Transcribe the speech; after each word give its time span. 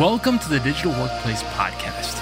Welcome 0.00 0.40
to 0.40 0.48
the 0.48 0.58
Digital 0.58 0.90
Workplace 0.90 1.44
Podcast. 1.54 2.18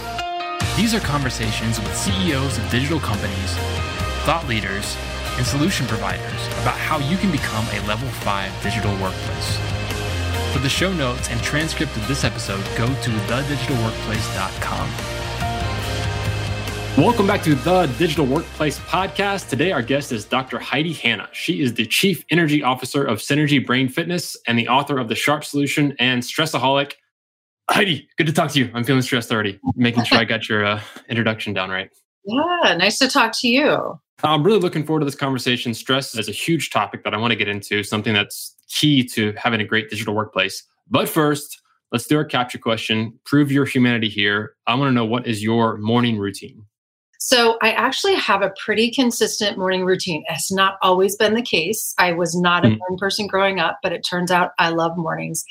These 0.77 0.93
are 0.95 1.01
conversations 1.01 1.81
with 1.81 1.97
CEOs 1.97 2.59
of 2.59 2.71
digital 2.71 3.01
companies, 3.01 3.55
thought 4.27 4.45
leaders, 4.47 4.95
and 5.39 5.47
solution 5.47 5.87
providers 5.87 6.47
about 6.61 6.77
how 6.77 6.99
you 6.99 7.17
can 7.17 7.33
become 7.33 7.65
a 7.73 7.81
level 7.87 8.11
5 8.11 8.63
digital 8.63 8.93
workplace. 9.01 9.57
For 10.53 10.59
the 10.59 10.69
show 10.69 10.93
notes 10.93 11.31
and 11.31 11.43
transcript 11.43 11.97
of 11.97 12.07
this 12.07 12.25
episode, 12.25 12.63
go 12.77 12.87
to 12.89 13.11
thedigitalworkplace.com. 13.11 14.91
Welcome 17.03 17.27
back 17.27 17.43
to 17.45 17.55
the 17.55 17.87
Digital 17.99 18.27
Workplace 18.27 18.81
Podcast. 18.81 19.49
Today, 19.49 19.73
our 19.73 19.81
guest 19.81 20.13
is 20.13 20.27
Dr. 20.27 20.59
Heidi 20.59 20.93
Hanna. 20.93 21.31
She 21.33 21.63
is 21.63 21.73
the 21.73 21.87
Chief 21.87 22.23
Energy 22.29 22.63
Officer 22.63 23.03
of 23.03 23.21
Synergy 23.21 23.65
Brain 23.65 23.89
Fitness 23.89 24.37
and 24.47 24.59
the 24.59 24.69
author 24.69 24.99
of 24.99 25.09
The 25.09 25.15
Sharp 25.15 25.43
Solution 25.43 25.97
and 25.99 26.23
Stressaholic. 26.23 26.97
Heidi, 27.71 28.09
good 28.19 28.27
to 28.27 28.33
talk 28.33 28.51
to 28.53 28.59
you. 28.59 28.71
I'm 28.75 28.85
feeling 28.85 29.03
stressed 29.03 29.33
already, 29.33 29.59
making 29.77 30.05
sure 30.05 30.19
I 30.19 30.25
got 30.25 30.49
your 30.49 30.65
uh, 30.65 30.81
introduction 31.09 31.55
down 31.55 31.71
right. 31.71 31.91
Yeah, 32.25 32.75
nice 32.77 32.99
to 32.99 33.09
talk 33.09 33.33
to 33.41 33.49
you. 33.49 33.99
I'm 34.25 34.45
really 34.45 34.61
looking 34.61 34.85
forward 34.85 35.01
to 35.01 35.05
this 35.05 35.15
conversation. 35.15 35.75
Stress 35.75 36.15
is 36.15 36.29
a 36.29 36.33
huge 36.33 36.71
topic 36.71 37.03
that 37.05 37.15
I 37.15 37.17
want 37.17 37.33
to 37.33 37.37
get 37.37 37.49
into, 37.49 37.83
something 37.83 38.15
that's 38.15 38.55
key 38.69 39.05
to 39.09 39.33
having 39.37 39.61
a 39.61 39.65
great 39.65 39.91
digital 39.91 40.15
workplace. 40.15 40.63
But 40.89 41.09
first, 41.09 41.61
let's 41.91 42.07
do 42.07 42.17
our 42.17 42.25
CAPTCHA 42.25 42.61
question. 42.61 43.19
Prove 43.25 43.51
your 43.51 43.65
humanity 43.65 44.09
here. 44.09 44.55
I 44.67 44.75
want 44.75 44.91
to 44.91 44.93
know 44.93 45.05
what 45.05 45.27
is 45.27 45.43
your 45.43 45.77
morning 45.79 46.19
routine? 46.19 46.65
So 47.25 47.57
I 47.63 47.71
actually 47.71 48.17
have 48.17 48.43
a 48.43 48.53
pretty 48.65 48.91
consistent 48.91 49.57
morning 49.57 49.85
routine. 49.85 50.25
It's 50.29 50.51
not 50.51 50.77
always 50.83 51.15
been 51.15 51.35
the 51.35 51.43
case. 51.43 51.95
I 51.97 52.13
was 52.15 52.35
not 52.35 52.65
a 52.65 52.69
mm. 52.69 52.79
morning 52.79 52.99
person 52.99 53.29
growing 53.29 53.61
up, 53.61 53.79
but 53.81 53.93
it 53.93 54.01
turns 54.01 54.33
out 54.33 54.51
I 54.59 54.71
love 54.71 54.99
mornings. 54.99 55.45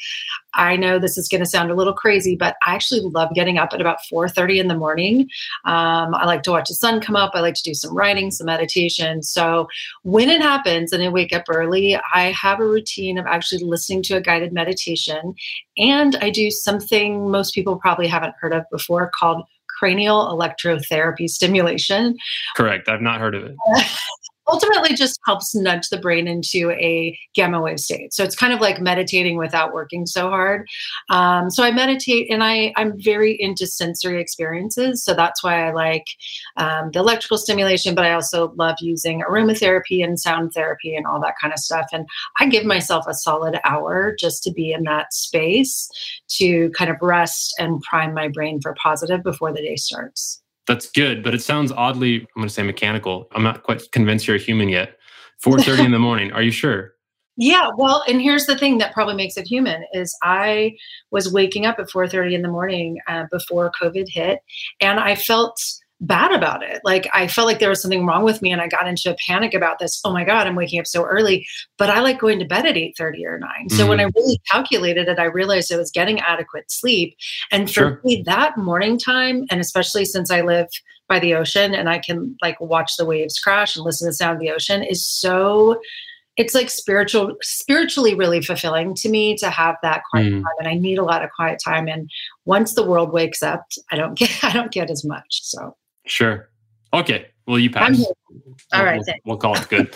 I 0.53 0.75
know 0.75 0.99
this 0.99 1.17
is 1.17 1.29
going 1.29 1.39
to 1.39 1.49
sound 1.49 1.71
a 1.71 1.73
little 1.73 1.93
crazy, 1.93 2.35
but 2.35 2.57
I 2.67 2.75
actually 2.75 2.99
love 2.99 3.29
getting 3.33 3.57
up 3.57 3.69
at 3.71 3.79
about 3.79 3.99
4:30 4.11 4.59
in 4.59 4.67
the 4.67 4.75
morning. 4.75 5.29
Um, 5.63 6.13
I 6.13 6.25
like 6.25 6.43
to 6.43 6.51
watch 6.51 6.67
the 6.67 6.73
sun 6.73 6.99
come 6.99 7.15
up. 7.15 7.31
I 7.35 7.39
like 7.39 7.55
to 7.55 7.63
do 7.63 7.73
some 7.73 7.95
writing, 7.95 8.31
some 8.31 8.47
meditation. 8.47 9.23
So 9.23 9.69
when 10.03 10.29
it 10.29 10.41
happens 10.41 10.91
and 10.91 11.01
I 11.01 11.07
wake 11.07 11.31
up 11.31 11.45
early, 11.47 11.97
I 12.13 12.31
have 12.33 12.59
a 12.59 12.67
routine 12.67 13.17
of 13.17 13.25
actually 13.27 13.63
listening 13.63 14.03
to 14.03 14.17
a 14.17 14.21
guided 14.21 14.51
meditation, 14.51 15.35
and 15.77 16.17
I 16.17 16.31
do 16.31 16.51
something 16.51 17.31
most 17.31 17.53
people 17.53 17.77
probably 17.77 18.07
haven't 18.07 18.35
heard 18.41 18.53
of 18.53 18.65
before 18.69 19.09
called 19.17 19.45
cranial 19.81 20.27
electrotherapy 20.27 21.27
stimulation. 21.27 22.15
Correct. 22.55 22.87
I've 22.87 23.01
not 23.01 23.19
heard 23.19 23.33
of 23.33 23.45
it. 23.45 23.55
ultimately 24.47 24.95
just 24.95 25.19
helps 25.25 25.55
nudge 25.55 25.89
the 25.89 25.97
brain 25.97 26.27
into 26.27 26.71
a 26.71 27.17
gamma 27.35 27.61
wave 27.61 27.79
state. 27.79 28.13
So 28.13 28.23
it's 28.23 28.35
kind 28.35 28.53
of 28.53 28.59
like 28.59 28.81
meditating 28.81 29.37
without 29.37 29.73
working 29.73 30.05
so 30.05 30.29
hard. 30.29 30.67
Um, 31.09 31.49
so 31.49 31.63
I 31.63 31.71
meditate 31.71 32.31
and 32.31 32.43
I, 32.43 32.73
I'm 32.75 32.99
very 33.01 33.39
into 33.39 33.67
sensory 33.67 34.21
experiences. 34.21 35.03
So 35.03 35.13
that's 35.13 35.43
why 35.43 35.67
I 35.67 35.71
like 35.71 36.05
um, 36.57 36.89
the 36.91 36.99
electrical 36.99 37.37
stimulation, 37.37 37.95
but 37.95 38.05
I 38.05 38.13
also 38.13 38.53
love 38.57 38.75
using 38.81 39.21
aromatherapy 39.21 40.03
and 40.03 40.19
sound 40.19 40.53
therapy 40.53 40.95
and 40.95 41.05
all 41.05 41.21
that 41.21 41.35
kind 41.41 41.53
of 41.53 41.59
stuff. 41.59 41.87
And 41.93 42.05
I 42.39 42.47
give 42.47 42.65
myself 42.65 43.05
a 43.07 43.13
solid 43.13 43.59
hour 43.63 44.15
just 44.19 44.43
to 44.43 44.51
be 44.51 44.71
in 44.71 44.83
that 44.83 45.13
space 45.13 45.89
to 46.29 46.69
kind 46.71 46.89
of 46.89 46.97
rest 47.01 47.53
and 47.59 47.81
prime 47.81 48.13
my 48.13 48.27
brain 48.27 48.59
for 48.61 48.75
positive 48.81 49.23
before 49.23 49.53
the 49.53 49.61
day 49.61 49.75
starts. 49.75 50.40
That's 50.67 50.89
good, 50.91 51.23
but 51.23 51.33
it 51.33 51.41
sounds 51.41 51.71
oddly, 51.71 52.19
I'm 52.19 52.27
going 52.35 52.47
to 52.47 52.53
say 52.53 52.63
mechanical. 52.63 53.27
I'm 53.33 53.43
not 53.43 53.63
quite 53.63 53.81
convinced 53.91 54.27
you're 54.27 54.37
a 54.37 54.39
human 54.39 54.69
yet. 54.69 54.97
4:30 55.43 55.85
in 55.85 55.91
the 55.91 55.99
morning. 55.99 56.31
Are 56.31 56.43
you 56.43 56.51
sure? 56.51 56.93
Yeah, 57.37 57.69
well, 57.75 58.03
and 58.07 58.21
here's 58.21 58.45
the 58.45 58.57
thing 58.57 58.77
that 58.77 58.93
probably 58.93 59.15
makes 59.15 59.37
it 59.37 59.47
human 59.47 59.83
is 59.93 60.15
I 60.21 60.75
was 61.09 61.31
waking 61.31 61.65
up 61.65 61.79
at 61.79 61.89
4:30 61.89 62.33
in 62.35 62.41
the 62.41 62.47
morning 62.47 62.99
uh, 63.07 63.25
before 63.31 63.71
COVID 63.81 64.05
hit, 64.07 64.39
and 64.79 64.99
I 64.99 65.15
felt 65.15 65.59
bad 66.01 66.31
about 66.31 66.63
it. 66.63 66.81
Like 66.83 67.07
I 67.13 67.27
felt 67.27 67.45
like 67.45 67.59
there 67.59 67.69
was 67.69 67.81
something 67.81 68.05
wrong 68.05 68.23
with 68.23 68.41
me 68.41 68.51
and 68.51 68.59
I 68.59 68.67
got 68.67 68.87
into 68.87 69.11
a 69.11 69.15
panic 69.25 69.53
about 69.53 69.79
this. 69.79 70.01
Oh 70.03 70.11
my 70.11 70.25
God, 70.25 70.47
I'm 70.47 70.55
waking 70.55 70.79
up 70.79 70.87
so 70.87 71.05
early. 71.05 71.45
But 71.77 71.91
I 71.91 71.99
like 71.99 72.19
going 72.19 72.39
to 72.39 72.45
bed 72.45 72.65
at 72.65 72.75
8 72.75 72.95
30 72.97 73.25
or 73.25 73.37
9. 73.37 73.49
Mm-hmm. 73.49 73.77
So 73.77 73.87
when 73.87 73.99
I 73.99 74.05
mm-hmm. 74.05 74.17
really 74.17 74.41
calculated 74.49 75.07
it, 75.07 75.19
I 75.19 75.25
realized 75.25 75.71
I 75.71 75.77
was 75.77 75.91
getting 75.91 76.19
adequate 76.19 76.71
sleep. 76.71 77.15
And 77.51 77.69
for 77.69 77.73
sure. 77.73 78.01
me, 78.03 78.23
that 78.25 78.57
morning 78.57 78.97
time, 78.97 79.45
and 79.51 79.61
especially 79.61 80.05
since 80.05 80.31
I 80.31 80.41
live 80.41 80.67
by 81.07 81.19
the 81.19 81.35
ocean 81.35 81.75
and 81.75 81.89
I 81.89 81.99
can 81.99 82.35
like 82.41 82.59
watch 82.59 82.97
the 82.97 83.05
waves 83.05 83.37
crash 83.37 83.75
and 83.75 83.85
listen 83.85 84.07
to 84.07 84.09
the 84.09 84.15
sound 84.15 84.35
of 84.35 84.39
the 84.39 84.51
ocean 84.51 84.81
is 84.81 85.05
so 85.05 85.79
it's 86.37 86.55
like 86.55 86.69
spiritual 86.69 87.35
spiritually 87.41 88.15
really 88.15 88.41
fulfilling 88.41 88.95
to 88.95 89.09
me 89.09 89.35
to 89.35 89.49
have 89.49 89.75
that 89.83 90.01
quiet 90.09 90.31
mm. 90.31 90.41
time 90.41 90.55
and 90.59 90.67
i 90.69 90.73
need 90.73 90.97
a 90.97 91.03
lot 91.03 91.23
of 91.23 91.29
quiet 91.35 91.59
time 91.61 91.89
and 91.89 92.09
once 92.45 92.73
the 92.73 92.85
world 92.85 93.11
wakes 93.11 93.43
up 93.43 93.65
i 93.91 93.97
don't 93.97 94.17
get 94.17 94.31
i 94.43 94.53
don't 94.53 94.71
get 94.71 94.89
as 94.89 95.03
much 95.03 95.41
so 95.43 95.75
Sure. 96.11 96.49
Okay. 96.93 97.27
Well, 97.47 97.57
you 97.57 97.69
pass. 97.69 98.03
All 98.73 98.83
right. 98.83 99.01
We'll, 99.07 99.15
we'll 99.23 99.37
call 99.37 99.55
it 99.55 99.67
good. 99.69 99.95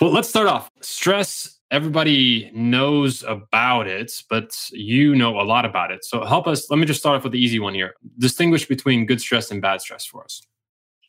well, 0.00 0.10
let's 0.10 0.28
start 0.28 0.48
off. 0.48 0.70
Stress. 0.80 1.58
Everybody 1.70 2.50
knows 2.54 3.22
about 3.22 3.86
it, 3.86 4.10
but 4.28 4.56
you 4.72 5.14
know 5.14 5.38
a 5.38 5.44
lot 5.44 5.64
about 5.66 5.92
it. 5.92 6.02
So 6.04 6.24
help 6.24 6.48
us. 6.48 6.68
Let 6.70 6.78
me 6.78 6.86
just 6.86 6.98
start 6.98 7.18
off 7.18 7.24
with 7.24 7.32
the 7.32 7.38
easy 7.38 7.60
one 7.60 7.74
here. 7.74 7.94
Distinguish 8.18 8.66
between 8.66 9.04
good 9.04 9.20
stress 9.20 9.50
and 9.50 9.60
bad 9.60 9.82
stress 9.82 10.04
for 10.06 10.24
us. 10.24 10.42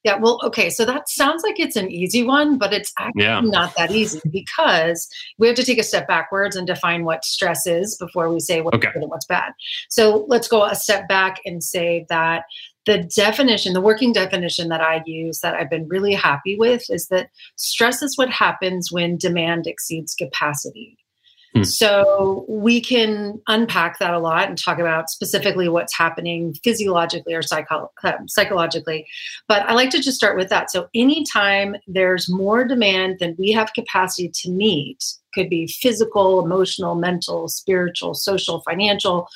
Yeah, 0.03 0.17
well, 0.17 0.39
okay. 0.43 0.69
So 0.71 0.83
that 0.85 1.07
sounds 1.07 1.43
like 1.43 1.59
it's 1.59 1.75
an 1.75 1.91
easy 1.91 2.23
one, 2.23 2.57
but 2.57 2.73
it's 2.73 2.91
actually 2.97 3.23
yeah. 3.23 3.39
not 3.41 3.75
that 3.77 3.91
easy 3.91 4.19
because 4.31 5.07
we 5.37 5.47
have 5.47 5.55
to 5.55 5.63
take 5.63 5.77
a 5.77 5.83
step 5.83 6.07
backwards 6.07 6.55
and 6.55 6.65
define 6.65 7.05
what 7.05 7.23
stress 7.23 7.67
is 7.67 7.97
before 7.97 8.29
we 8.29 8.39
say 8.39 8.61
what's 8.61 8.75
okay. 8.77 8.89
good 8.93 9.03
and 9.03 9.11
what's 9.11 9.27
bad. 9.27 9.53
So 9.89 10.25
let's 10.27 10.47
go 10.47 10.63
a 10.63 10.75
step 10.75 11.07
back 11.07 11.39
and 11.45 11.63
say 11.63 12.05
that 12.09 12.45
the 12.85 13.09
definition, 13.15 13.73
the 13.73 13.81
working 13.81 14.11
definition 14.11 14.69
that 14.69 14.81
I 14.81 15.03
use 15.05 15.39
that 15.39 15.55
I've 15.55 15.69
been 15.69 15.87
really 15.87 16.13
happy 16.13 16.57
with 16.57 16.89
is 16.89 17.07
that 17.07 17.29
stress 17.55 18.01
is 18.01 18.17
what 18.17 18.29
happens 18.29 18.91
when 18.91 19.17
demand 19.17 19.67
exceeds 19.67 20.15
capacity. 20.15 20.97
Hmm. 21.53 21.63
So 21.63 22.45
we 22.47 22.79
can 22.79 23.41
unpack 23.47 23.99
that 23.99 24.13
a 24.13 24.19
lot 24.19 24.47
and 24.47 24.57
talk 24.57 24.79
about 24.79 25.09
specifically 25.09 25.67
what's 25.67 25.95
happening 25.95 26.55
physiologically 26.63 27.33
or 27.33 27.41
psycho- 27.41 27.91
uh, 28.03 28.13
psychologically. 28.27 29.05
But 29.47 29.63
I 29.63 29.73
like 29.73 29.89
to 29.91 30.01
just 30.01 30.17
start 30.17 30.37
with 30.37 30.49
that. 30.49 30.71
So 30.71 30.87
anytime 30.95 31.75
there's 31.87 32.29
more 32.29 32.63
demand 32.63 33.17
than 33.19 33.35
we 33.37 33.51
have 33.51 33.73
capacity 33.73 34.31
to 34.33 34.51
meet, 34.51 35.03
could 35.33 35.49
be 35.49 35.67
physical, 35.67 36.43
emotional, 36.43 36.95
mental, 36.95 37.47
spiritual, 37.47 38.13
social, 38.13 38.61
financial. 38.61 39.27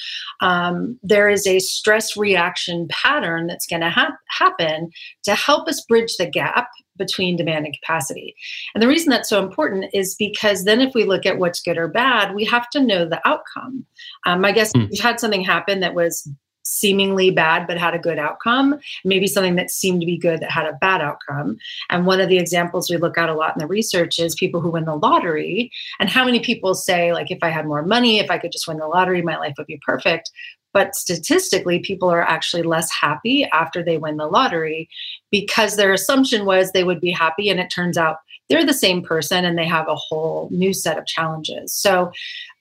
Um, 0.42 1.00
there 1.04 1.30
is 1.30 1.46
a 1.48 1.60
stress 1.60 2.18
reaction 2.18 2.88
pattern 2.90 3.48
that's 3.48 3.68
going 3.68 3.82
to 3.82 3.90
ha- 3.90 4.18
happen 4.30 4.92
to 5.24 5.36
help 5.36 5.68
us 5.68 5.86
bridge 5.86 6.16
the 6.18 6.30
gap 6.30 6.70
between 6.98 7.36
demand 7.36 7.66
and 7.66 7.78
capacity. 7.82 8.36
And 8.74 8.82
the 8.82 8.88
reason 8.88 9.10
that's 9.10 9.30
so 9.30 9.44
important 9.44 9.86
is 9.94 10.16
because 10.16 10.64
then 10.64 10.82
if 10.82 10.94
we 10.94 11.04
look 11.04 11.26
at 11.26 11.38
what's 11.38 11.62
good 11.62 11.78
or 11.78 11.88
bad, 11.88 12.34
we 12.34 12.46
have 12.46 12.70
to 12.70 12.82
know 12.82 13.06
the 13.06 13.22
outcome. 13.28 13.86
Um, 14.26 14.46
I 14.46 14.52
guess 14.52 14.72
mm. 14.74 14.90
we've 14.90 15.02
had 15.02 15.20
something 15.20 15.44
happen 15.44 15.82
that 15.82 15.94
was 15.94 16.30
seemingly 16.66 17.30
bad 17.30 17.68
but 17.68 17.78
had 17.78 17.94
a 17.94 18.00
good 18.00 18.20
outcome, 18.20 18.80
maybe 19.04 19.28
something 19.28 19.56
that 19.56 19.72
seemed 19.72 20.02
to 20.02 20.06
be 20.06 20.18
good 20.18 20.42
that 20.42 20.52
had 20.52 20.66
a 20.66 20.78
bad 20.82 21.00
outcome. 21.00 21.58
And 21.90 22.06
one 22.06 22.20
of 22.20 22.28
the 22.28 22.38
examples 22.38 22.90
we 22.90 22.98
look 22.98 23.18
at 23.18 23.30
a 23.30 23.34
lot 23.34 23.56
in 23.56 23.60
the 23.60 23.68
research 23.68 24.20
is 24.20 24.36
people 24.36 24.60
who 24.60 24.72
win 24.72 24.86
the 24.86 24.96
lottery 24.96 25.72
and 26.00 26.10
how 26.10 26.26
many 26.26 26.40
people 26.40 26.76
say 26.76 27.14
like 27.14 27.32
if 27.32 27.40
I 27.42 27.50
had 27.50 27.68
more 27.68 27.84
money, 27.84 28.20
if 28.20 28.30
I 28.30 28.38
could 28.38 28.52
just 28.52 28.68
win 28.68 28.78
the 28.78 28.88
lottery, 28.88 29.22
my 29.22 29.38
life 29.38 29.54
would 29.58 29.68
be 29.68 29.80
perfect. 29.86 30.32
But 30.74 30.94
statistically, 30.94 31.80
people 31.80 32.10
are 32.10 32.22
actually 32.22 32.64
less 32.64 32.92
happy 32.92 33.46
after 33.54 33.82
they 33.82 33.98
win 33.98 34.18
the 34.18 34.28
lottery 34.28 34.90
because 35.32 35.78
their 35.78 35.94
assumption 35.94 36.46
was 36.46 36.72
they 36.72 36.84
would 36.84 37.00
be 37.00 37.12
happy. 37.12 37.50
And 37.50 37.62
it 37.62 37.70
turns 37.70 37.98
out 37.98 38.18
they're 38.50 38.66
the 38.66 38.74
same 38.74 39.02
person 39.02 39.46
and 39.46 39.58
they 39.58 39.68
have 39.68 39.88
a 39.88 39.96
whole 39.96 40.50
new 40.52 40.74
set 40.74 40.98
of 40.98 41.06
challenges. 41.06 41.74
So 41.74 42.12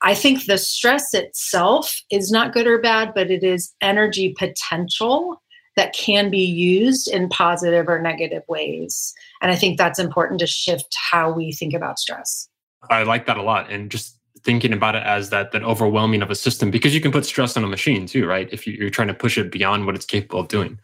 I 0.03 0.15
think 0.15 0.47
the 0.47 0.58
stress 0.58 1.14
itself 1.14 1.94
is 2.11 2.31
not 2.31 2.53
good 2.53 2.67
or 2.67 2.81
bad, 2.81 3.12
but 3.14 3.31
it 3.31 3.43
is 3.43 3.75
energy 3.81 4.35
potential 4.38 5.41
that 5.76 5.93
can 5.93 6.31
be 6.31 6.44
used 6.44 7.08
in 7.08 7.29
positive 7.29 7.88
or 7.88 8.00
negative 8.00 8.43
ways. 8.49 9.12
And 9.43 9.50
I 9.50 9.56
think 9.56 9.76
that's 9.76 9.99
important 9.99 10.41
to 10.41 10.47
shift 10.47 10.94
how 11.11 11.32
we 11.32 11.53
think 11.53 11.75
about 11.75 11.99
stress. 11.99 12.49
I 12.91 13.03
like 13.03 13.26
that 13.26 13.37
a 13.37 13.43
lot. 13.43 13.70
And 13.70 13.91
just 13.91 14.19
thinking 14.43 14.73
about 14.73 14.94
it 14.94 15.03
as 15.05 15.31
that 15.31 15.53
that 15.53 15.62
overwhelming 15.62 16.20
of 16.23 16.31
a 16.31 16.35
system 16.35 16.70
because 16.70 16.94
you 16.94 17.00
can 17.00 17.11
put 17.11 17.25
stress 17.25 17.56
on 17.56 17.64
a 17.64 17.67
machine 17.67 18.06
too, 18.06 18.26
right? 18.26 18.49
If 18.53 18.67
you're 18.67 18.91
trying 18.91 19.08
to 19.08 19.14
push 19.14 19.38
it 19.38 19.50
beyond 19.50 19.87
what 19.87 19.94
it's 19.94 20.05
capable 20.05 20.41
of 20.41 20.49
doing. 20.49 20.79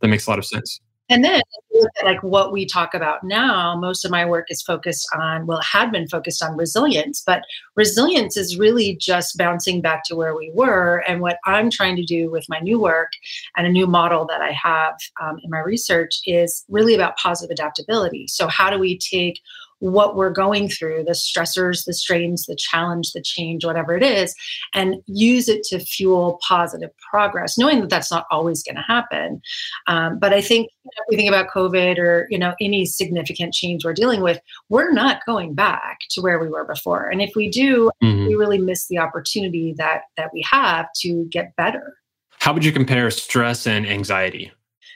That 0.00 0.08
makes 0.08 0.26
a 0.26 0.30
lot 0.30 0.38
of 0.38 0.46
sense. 0.46 0.80
And 1.10 1.24
then 1.24 1.42
like 2.04 2.22
what 2.22 2.52
we 2.52 2.64
talk 2.64 2.94
about 2.94 3.24
now, 3.24 3.76
most 3.76 4.04
of 4.04 4.12
my 4.12 4.24
work 4.24 4.46
is 4.48 4.62
focused 4.62 5.08
on, 5.12 5.44
well, 5.44 5.60
had 5.60 5.90
been 5.90 6.06
focused 6.06 6.40
on 6.40 6.56
resilience, 6.56 7.20
but 7.26 7.42
resilience 7.74 8.36
is 8.36 8.56
really 8.56 8.96
just 8.96 9.36
bouncing 9.36 9.80
back 9.80 10.04
to 10.04 10.14
where 10.14 10.36
we 10.36 10.52
were. 10.54 11.02
And 11.08 11.20
what 11.20 11.38
I'm 11.44 11.68
trying 11.68 11.96
to 11.96 12.04
do 12.04 12.30
with 12.30 12.46
my 12.48 12.60
new 12.60 12.80
work 12.80 13.10
and 13.56 13.66
a 13.66 13.70
new 13.70 13.88
model 13.88 14.24
that 14.26 14.40
I 14.40 14.52
have 14.52 14.94
um, 15.20 15.38
in 15.42 15.50
my 15.50 15.58
research 15.58 16.20
is 16.26 16.64
really 16.68 16.94
about 16.94 17.18
positive 17.18 17.52
adaptability. 17.52 18.28
So, 18.28 18.46
how 18.46 18.70
do 18.70 18.78
we 18.78 18.96
take 18.96 19.40
what 19.80 20.14
we're 20.14 20.30
going 20.30 20.68
through 20.68 21.04
the 21.04 21.12
stressors, 21.12 21.84
the 21.84 21.92
strains, 21.92 22.46
the 22.46 22.56
challenge, 22.56 23.12
the 23.12 23.22
change, 23.22 23.64
whatever 23.64 23.96
it 23.96 24.02
is, 24.02 24.34
and 24.74 24.96
use 25.06 25.48
it 25.48 25.62
to 25.64 25.80
fuel 25.80 26.38
positive 26.46 26.90
progress, 27.10 27.58
knowing 27.58 27.80
that 27.80 27.90
that's 27.90 28.10
not 28.10 28.26
always 28.30 28.62
going 28.62 28.76
to 28.76 28.82
happen. 28.82 29.40
Um, 29.86 30.18
but 30.18 30.32
I 30.32 30.40
think 30.40 30.70
you 30.84 30.90
know, 30.96 31.04
if 31.06 31.10
we 31.10 31.16
think 31.16 31.28
about 31.28 31.48
COVID 31.48 31.98
or 31.98 32.26
you 32.30 32.38
know 32.38 32.54
any 32.60 32.86
significant 32.86 33.54
change 33.54 33.84
we're 33.84 33.94
dealing 33.94 34.20
with, 34.20 34.38
we're 34.68 34.92
not 34.92 35.24
going 35.26 35.54
back 35.54 36.00
to 36.10 36.20
where 36.20 36.38
we 36.38 36.48
were 36.48 36.64
before. 36.64 37.08
And 37.08 37.20
if 37.20 37.32
we 37.34 37.48
do, 37.48 37.90
mm-hmm. 38.02 38.26
we 38.26 38.34
really 38.34 38.58
miss 38.58 38.86
the 38.86 38.98
opportunity 38.98 39.74
that 39.78 40.02
that 40.16 40.30
we 40.32 40.44
have 40.50 40.86
to 41.00 41.26
get 41.30 41.56
better. 41.56 41.96
How 42.40 42.54
would 42.54 42.64
you 42.64 42.72
compare 42.72 43.10
stress 43.10 43.66
and 43.66 43.86
anxiety? 43.86 44.50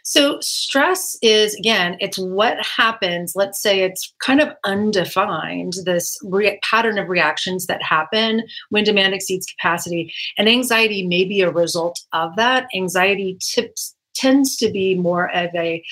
So, 0.07 0.39
stress 0.41 1.17
is 1.23 1.55
again, 1.55 1.97
it's 1.99 2.19
what 2.19 2.59
happens. 2.65 3.33
Let's 3.35 3.61
say 3.61 3.81
it's 3.81 4.15
kind 4.21 4.41
of 4.41 4.51
undefined, 4.63 5.75
this 5.87 6.19
re- 6.23 6.61
pattern 6.63 6.99
of 6.99 7.09
reactions 7.09 7.67
that 7.67 7.83
happen 7.83 8.43
when 8.69 8.85
demand 8.85 9.15
exceeds 9.15 9.47
capacity. 9.47 10.13
And 10.37 10.47
anxiety 10.47 11.07
may 11.07 11.25
be 11.25 11.41
a 11.41 11.51
result 11.51 11.99
of 12.13 12.37
that. 12.37 12.67
Anxiety 12.75 13.39
tips, 13.41 13.95
tends 14.15 14.57
to 14.59 14.71
be 14.71 14.95
more 14.95 15.35
of 15.35 15.51
a 15.55 15.83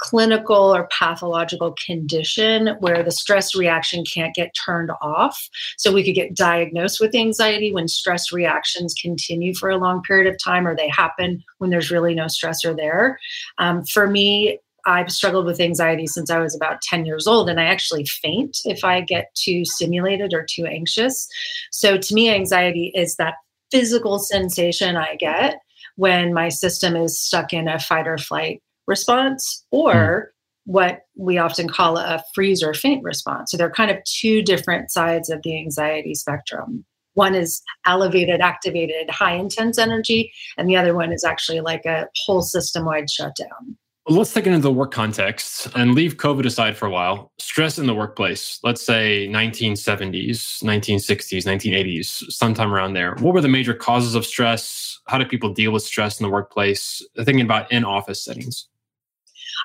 clinical 0.00 0.74
or 0.74 0.88
pathological 0.98 1.74
condition 1.84 2.68
where 2.80 3.02
the 3.02 3.12
stress 3.12 3.54
reaction 3.54 4.02
can't 4.04 4.34
get 4.34 4.54
turned 4.64 4.90
off. 5.02 5.48
So 5.76 5.92
we 5.92 6.02
could 6.02 6.14
get 6.14 6.34
diagnosed 6.34 7.00
with 7.00 7.14
anxiety 7.14 7.72
when 7.72 7.86
stress 7.86 8.32
reactions 8.32 8.94
continue 9.00 9.54
for 9.54 9.68
a 9.68 9.76
long 9.76 10.02
period 10.02 10.26
of 10.26 10.42
time 10.42 10.66
or 10.66 10.74
they 10.74 10.88
happen 10.88 11.44
when 11.58 11.70
there's 11.70 11.90
really 11.90 12.14
no 12.14 12.24
stressor 12.24 12.74
there. 12.76 13.18
Um, 13.58 13.84
for 13.84 14.06
me, 14.06 14.58
I've 14.86 15.10
struggled 15.10 15.44
with 15.44 15.60
anxiety 15.60 16.06
since 16.06 16.30
I 16.30 16.38
was 16.38 16.56
about 16.56 16.80
10 16.80 17.04
years 17.04 17.26
old, 17.26 17.50
and 17.50 17.60
I 17.60 17.64
actually 17.64 18.06
faint 18.06 18.56
if 18.64 18.82
I 18.82 19.02
get 19.02 19.26
too 19.34 19.62
stimulated 19.66 20.32
or 20.32 20.46
too 20.48 20.64
anxious. 20.64 21.28
So, 21.70 21.98
to 21.98 22.14
me, 22.14 22.30
anxiety 22.30 22.90
is 22.94 23.16
that 23.16 23.34
physical 23.70 24.18
sensation 24.18 24.96
I 24.96 25.16
get 25.16 25.58
when 25.96 26.32
my 26.32 26.48
system 26.48 26.96
is 26.96 27.20
stuck 27.20 27.52
in 27.52 27.68
a 27.68 27.78
fight 27.78 28.08
or 28.08 28.16
flight 28.16 28.62
response 28.90 29.64
or 29.70 29.94
mm. 29.94 30.24
what 30.64 31.06
we 31.16 31.38
often 31.38 31.68
call 31.68 31.96
a 31.96 32.22
freeze 32.34 32.62
or 32.62 32.74
faint 32.74 33.02
response. 33.02 33.50
So 33.50 33.56
they're 33.56 33.70
kind 33.70 33.90
of 33.90 33.96
two 34.04 34.42
different 34.42 34.90
sides 34.90 35.30
of 35.30 35.40
the 35.42 35.58
anxiety 35.58 36.14
spectrum. 36.14 36.84
One 37.14 37.34
is 37.34 37.62
elevated, 37.86 38.40
activated, 38.40 39.10
high 39.10 39.34
intense 39.34 39.78
energy, 39.78 40.32
and 40.58 40.68
the 40.68 40.76
other 40.76 40.94
one 40.94 41.12
is 41.12 41.24
actually 41.24 41.60
like 41.60 41.86
a 41.86 42.08
whole 42.24 42.42
system 42.42 42.84
wide 42.84 43.10
shutdown. 43.10 43.76
Let's 44.08 44.32
take 44.32 44.46
it 44.46 44.52
into 44.52 44.62
the 44.62 44.72
work 44.72 44.92
context 44.92 45.68
and 45.76 45.94
leave 45.94 46.16
COVID 46.16 46.46
aside 46.46 46.76
for 46.76 46.86
a 46.86 46.90
while. 46.90 47.30
Stress 47.38 47.78
in 47.78 47.86
the 47.86 47.94
workplace, 47.94 48.58
let's 48.64 48.84
say 48.84 49.28
1970s, 49.28 50.64
1960s, 50.64 51.44
1980s, 51.44 52.06
sometime 52.32 52.72
around 52.72 52.94
there. 52.94 53.14
What 53.16 53.34
were 53.34 53.42
the 53.42 53.48
major 53.48 53.74
causes 53.74 54.14
of 54.14 54.24
stress? 54.24 54.98
How 55.06 55.18
do 55.18 55.26
people 55.26 55.52
deal 55.52 55.70
with 55.70 55.82
stress 55.82 56.18
in 56.18 56.24
the 56.24 56.32
workplace? 56.32 57.06
Thinking 57.14 57.42
about 57.44 57.70
in 57.70 57.84
office 57.84 58.24
settings. 58.24 58.69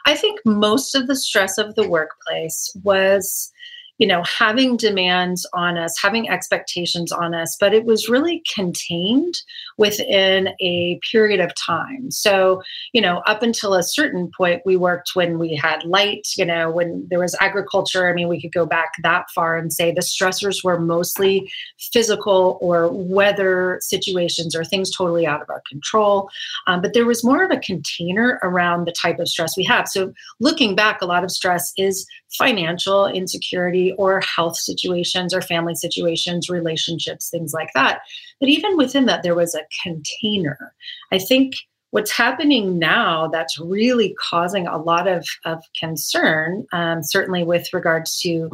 I 0.06 0.15
think 0.15 0.39
most 0.45 0.95
of 0.95 1.07
the 1.07 1.15
stress 1.15 1.57
of 1.57 1.75
the 1.75 1.88
workplace 1.88 2.75
was 2.83 3.51
you 3.97 4.07
know, 4.07 4.24
having 4.24 4.75
demands 4.75 5.45
on 5.53 5.77
us, 5.77 5.95
having 6.01 6.30
expectations 6.30 7.12
on 7.12 7.33
us, 7.33 7.56
but 7.59 7.74
it 7.74 7.86
was 7.86 8.09
really 8.09 8.44
contained 8.53 9.36
within 9.77 10.50
a 10.62 11.00
period 11.12 11.39
of 11.39 11.51
time. 11.56 12.12
So, 12.12 12.62
you 12.92 13.01
know, 13.01 13.19
up 13.25 13.42
until 13.42 13.74
a 13.74 13.83
certain 13.83 14.30
point, 14.36 14.62
we 14.65 14.75
worked 14.75 15.12
when 15.13 15.39
we 15.39 15.56
had 15.56 15.83
light, 15.86 16.27
you 16.38 16.45
know, 16.45 16.69
when 16.69 17.07
there 17.09 17.19
was 17.19 17.36
agriculture. 17.39 18.09
I 18.09 18.13
mean, 18.13 18.27
we 18.27 18.42
could 18.42 18.53
go 18.53 18.65
back 18.65 18.94
that 19.03 19.25
far 19.33 19.57
and 19.57 19.71
say 19.71 19.92
the 19.92 20.01
stressors 20.01 20.63
were 20.63 20.80
mostly 20.80 21.50
physical 21.94 22.57
or 22.62 22.89
weather 22.92 23.80
situations 23.81 24.56
or 24.56 24.65
things 24.65 24.95
totally 24.95 25.25
out 25.25 25.42
of 25.42 25.50
our 25.50 25.62
control. 25.69 26.30
Um, 26.68 26.81
but 26.81 26.94
there 26.94 27.06
was 27.06 27.24
more 27.24 27.44
of 27.44 27.51
a 27.51 27.59
container 27.59 28.39
around 28.44 28.86
the 28.86 28.94
type 28.94 29.19
of 29.19 29.30
stress 29.30 29.56
we 29.56 29.63
have. 29.63 29.88
So, 29.88 30.13
looking 30.39 30.75
back, 30.75 31.01
a 31.01 31.06
lot 31.06 31.24
of 31.24 31.31
stress 31.31 31.71
is 31.77 32.06
financial 32.35 33.07
insecurity 33.07 33.93
or 33.97 34.21
health 34.21 34.57
situations 34.57 35.33
or 35.33 35.41
family 35.41 35.75
situations, 35.75 36.49
relationships, 36.49 37.29
things 37.29 37.53
like 37.53 37.69
that. 37.75 38.01
But 38.39 38.49
even 38.49 38.77
within 38.77 39.05
that, 39.05 39.23
there 39.23 39.35
was 39.35 39.55
a 39.55 39.65
container. 39.83 40.73
I 41.11 41.19
think 41.19 41.55
what's 41.91 42.11
happening 42.11 42.77
now 42.77 43.27
that's 43.27 43.59
really 43.59 44.15
causing 44.19 44.67
a 44.67 44.77
lot 44.77 45.07
of, 45.07 45.25
of 45.45 45.63
concern, 45.79 46.65
um, 46.73 47.01
certainly 47.01 47.43
with 47.43 47.73
regards 47.73 48.19
to 48.21 48.49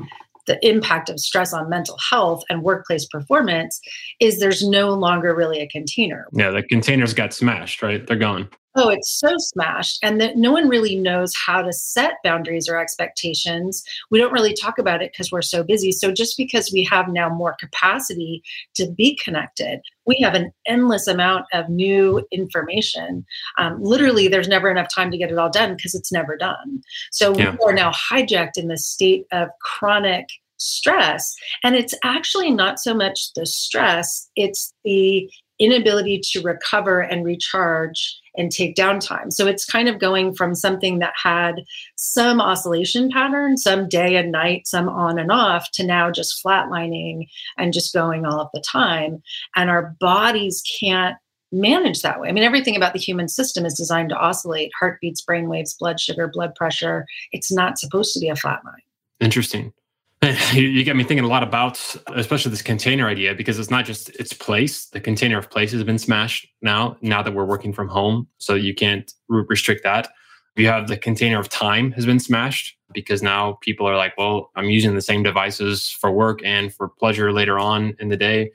the 0.48 0.68
impact 0.68 1.10
of 1.10 1.20
stress 1.20 1.54
on 1.54 1.70
mental 1.70 1.98
health 2.10 2.44
and 2.50 2.64
workplace 2.64 3.06
performance 3.06 3.80
is 4.20 4.40
there's 4.40 4.68
no 4.68 4.90
longer 4.90 5.36
really 5.36 5.60
a 5.60 5.68
container. 5.68 6.28
Yeah, 6.34 6.52
the 6.52 6.64
containers 6.64 7.14
got 7.14 7.34
smashed, 7.34 7.82
right? 7.82 8.06
They're 8.06 8.18
gone. 8.18 8.50
Oh, 8.76 8.90
it's 8.90 9.20
so 9.20 9.36
smashed. 9.38 10.00
And 10.02 10.22
that 10.22 10.38
no 10.38 10.52
one 10.52 10.70
really 10.70 10.96
knows 10.96 11.34
how 11.46 11.62
to 11.62 11.74
set 11.74 12.14
boundaries 12.24 12.70
or 12.70 12.80
expectations. 12.80 13.84
We 14.10 14.18
don't 14.18 14.32
really 14.32 14.54
talk 14.54 14.78
about 14.78 15.02
it 15.02 15.12
because 15.12 15.32
we're 15.32 15.42
so 15.42 15.62
busy. 15.64 15.92
So 15.92 16.14
just 16.14 16.38
because 16.38 16.72
we 16.72 16.84
have 16.86 17.10
now 17.10 17.30
more 17.30 17.56
capacity 17.60 18.42
to 18.76 18.90
be 18.90 19.18
connected, 19.22 19.82
we 20.06 20.18
have 20.24 20.36
an 20.36 20.52
endless 20.66 21.08
amount 21.08 21.46
of 21.54 21.68
new 21.70 22.26
information. 22.32 23.26
Um, 23.58 23.82
literally, 23.82 24.30
there's 24.30 24.48
never 24.48 24.72
enough 24.72 24.88
time 24.94 25.12
to 25.12 25.18
get 25.18 25.32
it 25.32 25.38
all 25.38 25.50
done 25.50 25.76
because 25.76 25.94
it's 25.94 26.12
never 26.12 26.38
done. 26.38 26.82
So 27.12 27.36
yeah. 27.38 27.52
we 27.52 27.58
are 27.66 27.74
now 27.74 27.92
hijacked 27.92 28.58
in 28.58 28.70
this 28.70 28.86
state 28.86 29.26
of 29.34 29.50
chronic 29.62 30.28
stress. 30.58 31.36
And 31.64 31.76
it's 31.76 31.96
actually 32.04 32.52
not 32.52 32.80
so 32.80 32.94
much 32.94 33.34
the 33.36 33.46
stress, 33.46 34.30
it's 34.36 34.74
the 34.86 35.30
inability 35.60 36.22
to 36.32 36.42
recover 36.42 37.02
and 37.02 37.26
recharge 37.26 38.21
and 38.36 38.52
take 38.52 38.76
downtime. 38.76 39.32
So 39.32 39.48
it's 39.48 39.66
kind 39.66 39.90
of 39.90 40.00
going 40.00 40.34
from 40.34 40.56
something 40.56 41.00
that 41.00 41.14
had 41.22 41.64
some 41.98 42.40
oscillation 42.40 43.10
pattern, 43.10 43.58
some 43.58 43.88
day 43.88 44.16
and 44.16 44.32
night, 44.32 44.68
some 44.68 44.88
on 44.90 45.20
and 45.20 45.32
off, 45.32 45.70
to 45.74 45.86
now 45.86 46.12
just 46.12 46.44
flatlining 46.44 47.28
and 47.58 47.74
just 47.74 47.94
going 47.94 48.26
all 48.26 48.40
of 48.40 48.50
the 48.54 48.62
time. 48.62 49.22
And 49.56 49.70
our 49.70 49.96
bodies 50.00 50.64
can't 50.80 51.18
manage 51.52 52.02
that 52.02 52.20
way. 52.20 52.30
I 52.30 52.32
mean, 52.32 52.44
everything 52.44 52.78
about 52.78 52.94
the 52.94 53.00
human 53.00 53.28
system 53.28 53.66
is 53.66 53.74
designed 53.74 54.10
to 54.10 54.16
oscillate 54.16 54.72
heartbeats, 54.80 55.22
brain 55.22 55.50
waves, 55.50 55.76
blood 55.78 56.00
sugar, 56.00 56.28
blood 56.28 56.56
pressure. 56.56 57.06
It's 57.32 57.52
not 57.52 57.78
supposed 57.78 58.14
to 58.14 58.20
be 58.20 58.30
a 58.30 58.36
flat 58.36 58.64
line. 58.64 58.82
Interesting. 59.20 59.74
you 60.54 60.84
get 60.84 60.96
me 60.96 61.04
thinking 61.04 61.26
a 61.26 61.28
lot 61.28 61.42
about 61.42 61.80
especially 62.16 62.52
this 62.52 62.62
container 62.62 63.08
idea 63.08 63.34
because 63.34 63.58
it's 63.58 63.72
not 63.72 63.86
just 63.86 64.10
its 64.10 64.34
place. 64.34 64.86
The 64.86 65.00
container 65.00 65.40
of 65.40 65.50
place 65.50 65.72
has 65.72 65.84
been 65.84 65.98
smashed 65.98 66.48
now 66.62 66.96
now 67.02 67.24
that 67.24 67.34
we're 67.34 67.46
working 67.46 67.74
from 67.74 67.88
home. 67.88 68.28
So 68.38 68.54
you 68.54 68.76
can't 68.76 69.12
restrict 69.30 69.84
that. 69.84 70.10
You 70.56 70.68
have 70.68 70.88
the 70.88 70.98
container 70.98 71.40
of 71.40 71.50
time 71.50 71.92
has 71.94 72.06
been 72.06 72.20
smashed 72.20 72.78
because 72.94 73.24
now 73.24 73.58
people 73.62 73.88
are 73.88 73.96
like 73.96 74.16
well 74.18 74.52
i'm 74.56 74.66
using 74.66 74.94
the 74.94 75.02
same 75.02 75.24
devices 75.24 75.90
for 75.90 76.12
work 76.12 76.42
and 76.44 76.74
for 76.74 76.90
pleasure 76.90 77.32
later 77.32 77.58
on 77.58 77.96
in 78.00 78.10
the 78.10 78.18
day. 78.18 78.52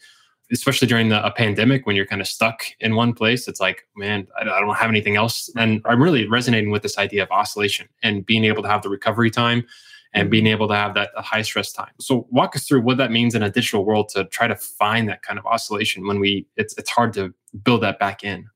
Especially 0.52 0.86
during 0.86 1.08
the, 1.08 1.26
a 1.26 1.32
pandemic 1.32 1.84
when 1.86 1.96
you're 1.96 2.06
kind 2.06 2.20
of 2.20 2.28
stuck 2.28 2.62
in 2.78 2.94
one 2.94 3.12
place 3.12 3.48
it's 3.48 3.58
like 3.58 3.88
man 3.96 4.28
I, 4.38 4.42
I 4.42 4.60
don't 4.60 4.76
have 4.76 4.90
anything 4.90 5.16
else. 5.16 5.50
And 5.56 5.82
i'm 5.84 6.00
really 6.00 6.28
resonating 6.28 6.70
with 6.70 6.82
this 6.82 6.96
idea 6.96 7.24
of 7.24 7.30
oscillation 7.32 7.88
and 8.04 8.24
being 8.24 8.44
able 8.44 8.62
to 8.62 8.68
have 8.68 8.82
the 8.82 8.88
recovery 8.88 9.32
time 9.32 9.66
and 10.16 10.30
being 10.30 10.46
able 10.46 10.66
to 10.66 10.74
have 10.74 10.94
that 10.94 11.10
high 11.16 11.42
stress 11.42 11.70
time. 11.72 11.92
So 12.00 12.26
walk 12.30 12.56
us 12.56 12.66
through 12.66 12.80
what 12.80 12.96
that 12.96 13.12
means 13.12 13.34
in 13.34 13.42
a 13.42 13.50
digital 13.50 13.84
world 13.84 14.08
to 14.10 14.24
try 14.24 14.48
to 14.48 14.56
find 14.56 15.08
that 15.08 15.22
kind 15.22 15.38
of 15.38 15.44
oscillation 15.46 16.06
when 16.06 16.18
we 16.18 16.46
it's 16.56 16.74
it's 16.78 16.90
hard 16.90 17.12
to 17.14 17.34
build 17.62 17.82
that 17.82 17.98
back 17.98 18.24
in. 18.24 18.46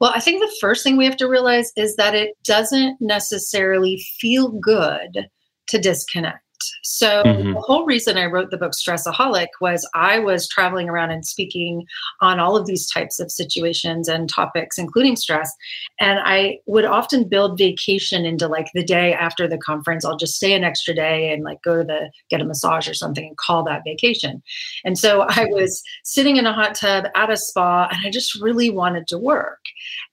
Well, 0.00 0.12
I 0.14 0.20
think 0.20 0.40
the 0.40 0.56
first 0.60 0.82
thing 0.82 0.96
we 0.96 1.04
have 1.04 1.16
to 1.18 1.28
realize 1.28 1.72
is 1.76 1.96
that 1.96 2.14
it 2.14 2.30
doesn't 2.42 3.00
necessarily 3.00 4.04
feel 4.18 4.48
good 4.48 5.28
to 5.68 5.78
disconnect. 5.78 6.40
So 6.82 7.22
mm-hmm. 7.22 7.52
the 7.52 7.60
whole 7.60 7.84
reason 7.84 8.16
I 8.16 8.26
wrote 8.26 8.50
the 8.50 8.56
book 8.56 8.72
Stressaholic 8.72 9.48
was 9.60 9.88
I 9.94 10.18
was 10.18 10.48
traveling 10.48 10.88
around 10.88 11.10
and 11.10 11.26
speaking 11.26 11.86
on 12.20 12.40
all 12.40 12.56
of 12.56 12.66
these 12.66 12.90
types 12.90 13.20
of 13.20 13.30
situations 13.30 14.08
and 14.08 14.28
topics, 14.28 14.78
including 14.78 15.16
stress. 15.16 15.52
And 16.00 16.18
I 16.22 16.58
would 16.66 16.84
often 16.84 17.28
build 17.28 17.58
vacation 17.58 18.24
into 18.24 18.48
like 18.48 18.68
the 18.74 18.84
day 18.84 19.14
after 19.14 19.48
the 19.48 19.58
conference. 19.58 20.04
I'll 20.04 20.16
just 20.16 20.36
stay 20.36 20.54
an 20.54 20.64
extra 20.64 20.94
day 20.94 21.32
and 21.32 21.44
like 21.44 21.62
go 21.62 21.78
to 21.78 21.84
the 21.84 22.10
get 22.30 22.40
a 22.40 22.44
massage 22.44 22.88
or 22.88 22.94
something 22.94 23.26
and 23.26 23.36
call 23.36 23.64
that 23.64 23.84
vacation. 23.84 24.42
And 24.84 24.98
so 24.98 25.22
I 25.28 25.46
was 25.46 25.82
sitting 26.04 26.36
in 26.36 26.46
a 26.46 26.52
hot 26.52 26.74
tub 26.74 27.06
at 27.14 27.30
a 27.30 27.36
spa 27.36 27.88
and 27.90 28.06
I 28.06 28.10
just 28.10 28.40
really 28.40 28.70
wanted 28.70 29.06
to 29.08 29.18
work. 29.18 29.60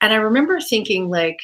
And 0.01 0.13
I 0.13 0.17
remember 0.17 0.59
thinking 0.59 1.09
like, 1.09 1.39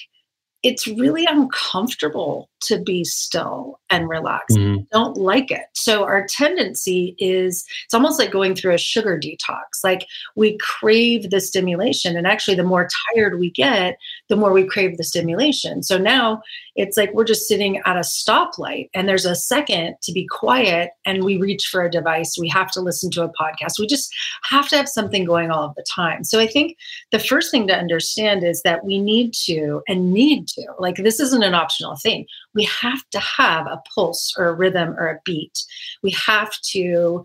it's 0.63 0.87
really 0.87 1.25
uncomfortable 1.25 2.49
to 2.61 2.79
be 2.79 3.03
still 3.03 3.79
and 3.89 4.09
relax. 4.09 4.45
Mm-hmm. 4.53 4.83
Don't 4.91 5.17
like 5.17 5.51
it. 5.51 5.65
So 5.73 6.03
our 6.03 6.25
tendency 6.27 7.15
is 7.19 7.65
it's 7.85 7.93
almost 7.93 8.19
like 8.19 8.31
going 8.31 8.55
through 8.55 8.73
a 8.73 8.77
sugar 8.77 9.19
detox. 9.19 9.83
Like 9.83 10.05
we 10.35 10.57
crave 10.57 11.29
the 11.29 11.39
stimulation. 11.39 12.17
And 12.17 12.27
actually, 12.27 12.55
the 12.55 12.63
more 12.63 12.87
tired 13.13 13.39
we 13.39 13.51
get, 13.51 13.97
the 14.29 14.35
more 14.35 14.51
we 14.51 14.65
crave 14.65 14.97
the 14.97 15.03
stimulation. 15.03 15.83
So 15.83 15.97
now 15.97 16.41
it's 16.75 16.97
like 16.97 17.13
we're 17.13 17.23
just 17.23 17.47
sitting 17.47 17.77
at 17.85 17.97
a 17.97 18.01
stoplight 18.01 18.89
and 18.93 19.07
there's 19.07 19.25
a 19.25 19.35
second 19.35 19.95
to 20.03 20.11
be 20.11 20.27
quiet 20.27 20.91
and 21.05 21.23
we 21.23 21.37
reach 21.37 21.67
for 21.71 21.83
a 21.83 21.91
device. 21.91 22.37
We 22.39 22.49
have 22.49 22.71
to 22.71 22.81
listen 22.81 23.09
to 23.11 23.23
a 23.23 23.31
podcast. 23.33 23.79
We 23.79 23.87
just 23.87 24.13
have 24.43 24.67
to 24.69 24.77
have 24.77 24.87
something 24.87 25.25
going 25.25 25.49
all 25.49 25.63
of 25.63 25.75
the 25.75 25.85
time. 25.93 26.23
So 26.23 26.39
I 26.39 26.47
think 26.47 26.77
the 27.11 27.19
first 27.19 27.51
thing 27.51 27.67
to 27.67 27.75
understand 27.75 28.43
is 28.43 28.61
that 28.61 28.85
we 28.85 28.99
need 28.99 29.33
to 29.45 29.81
and 29.87 30.13
need 30.13 30.47
to, 30.49 30.65
like, 30.79 30.97
this 30.97 31.19
isn't 31.19 31.43
an 31.43 31.55
optional 31.55 31.95
thing 31.95 32.25
we 32.57 32.63
have 32.81 33.07
to 33.11 33.19
have 33.19 33.67
a 33.67 33.81
pulse 33.95 34.33
or 34.37 34.47
a 34.47 34.53
rhythm 34.53 34.95
or 34.97 35.07
a 35.07 35.21
beat. 35.23 35.63
We 36.03 36.11
have 36.11 36.51
to 36.73 37.23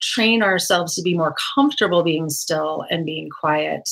train 0.00 0.42
ourselves 0.42 0.94
to 0.94 1.02
be 1.02 1.14
more 1.14 1.34
comfortable 1.54 2.02
being 2.02 2.28
still 2.28 2.84
and 2.90 3.06
being 3.06 3.30
quiet 3.30 3.88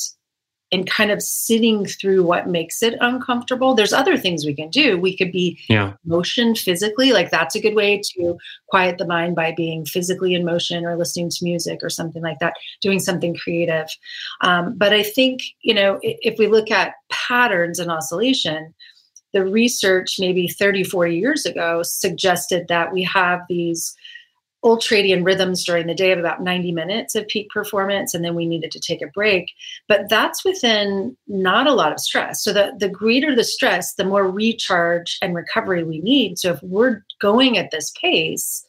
and 0.71 0.89
kind 0.89 1.11
of 1.11 1.21
sitting 1.21 1.85
through 1.85 2.23
what 2.23 2.47
makes 2.47 2.81
it 2.81 2.95
uncomfortable. 2.99 3.75
There's 3.75 3.93
other 3.93 4.17
things 4.17 4.43
we 4.43 4.55
can 4.55 4.69
do. 4.69 4.97
We 4.97 5.15
could 5.15 5.31
be 5.31 5.59
yeah. 5.69 5.93
motion 6.03 6.55
physically, 6.55 7.11
like 7.11 7.29
that's 7.29 7.55
a 7.55 7.61
good 7.61 7.75
way 7.75 8.01
to 8.03 8.37
quiet 8.67 8.97
the 8.97 9.05
mind 9.05 9.35
by 9.35 9.53
being 9.55 9.85
physically 9.85 10.33
in 10.33 10.45
motion 10.45 10.83
or 10.85 10.97
listening 10.97 11.29
to 11.29 11.43
music 11.43 11.79
or 11.83 11.91
something 11.91 12.23
like 12.23 12.39
that, 12.39 12.55
doing 12.81 12.99
something 12.99 13.35
creative. 13.35 13.87
Um, 14.41 14.75
but 14.75 14.93
I 14.93 15.03
think, 15.03 15.41
you 15.61 15.75
know, 15.75 15.99
if 16.01 16.39
we 16.39 16.47
look 16.47 16.71
at 16.71 16.95
patterns 17.11 17.77
and 17.77 17.91
oscillation, 17.91 18.73
the 19.33 19.45
research 19.45 20.17
maybe 20.19 20.47
30, 20.47 20.83
40 20.83 21.15
years 21.15 21.45
ago 21.45 21.81
suggested 21.83 22.67
that 22.69 22.93
we 22.93 23.03
have 23.03 23.41
these 23.49 23.95
ultradian 24.63 25.25
rhythms 25.25 25.65
during 25.65 25.87
the 25.87 25.93
day 25.93 26.13
of 26.13 26.19
about 26.19 26.41
90 26.41 26.71
minutes 26.71 27.15
of 27.15 27.27
peak 27.27 27.49
performance 27.49 28.13
and 28.13 28.23
then 28.23 28.33
we 28.33 28.45
needed 28.45 28.71
to 28.71 28.79
take 28.79 29.01
a 29.01 29.07
break. 29.07 29.51
But 29.89 30.07
that's 30.07 30.45
within 30.45 31.17
not 31.27 31.67
a 31.67 31.73
lot 31.73 31.91
of 31.91 31.99
stress. 31.99 32.41
So 32.41 32.53
the, 32.53 32.73
the 32.79 32.87
greater 32.87 33.35
the 33.35 33.43
stress 33.43 33.95
the 33.95 34.05
more 34.05 34.29
recharge 34.29 35.17
and 35.21 35.35
recovery 35.35 35.83
we 35.83 35.99
need. 35.99 36.39
So 36.39 36.53
if 36.53 36.63
we're 36.63 37.03
going 37.19 37.57
at 37.57 37.71
this 37.71 37.91
pace 37.99 38.65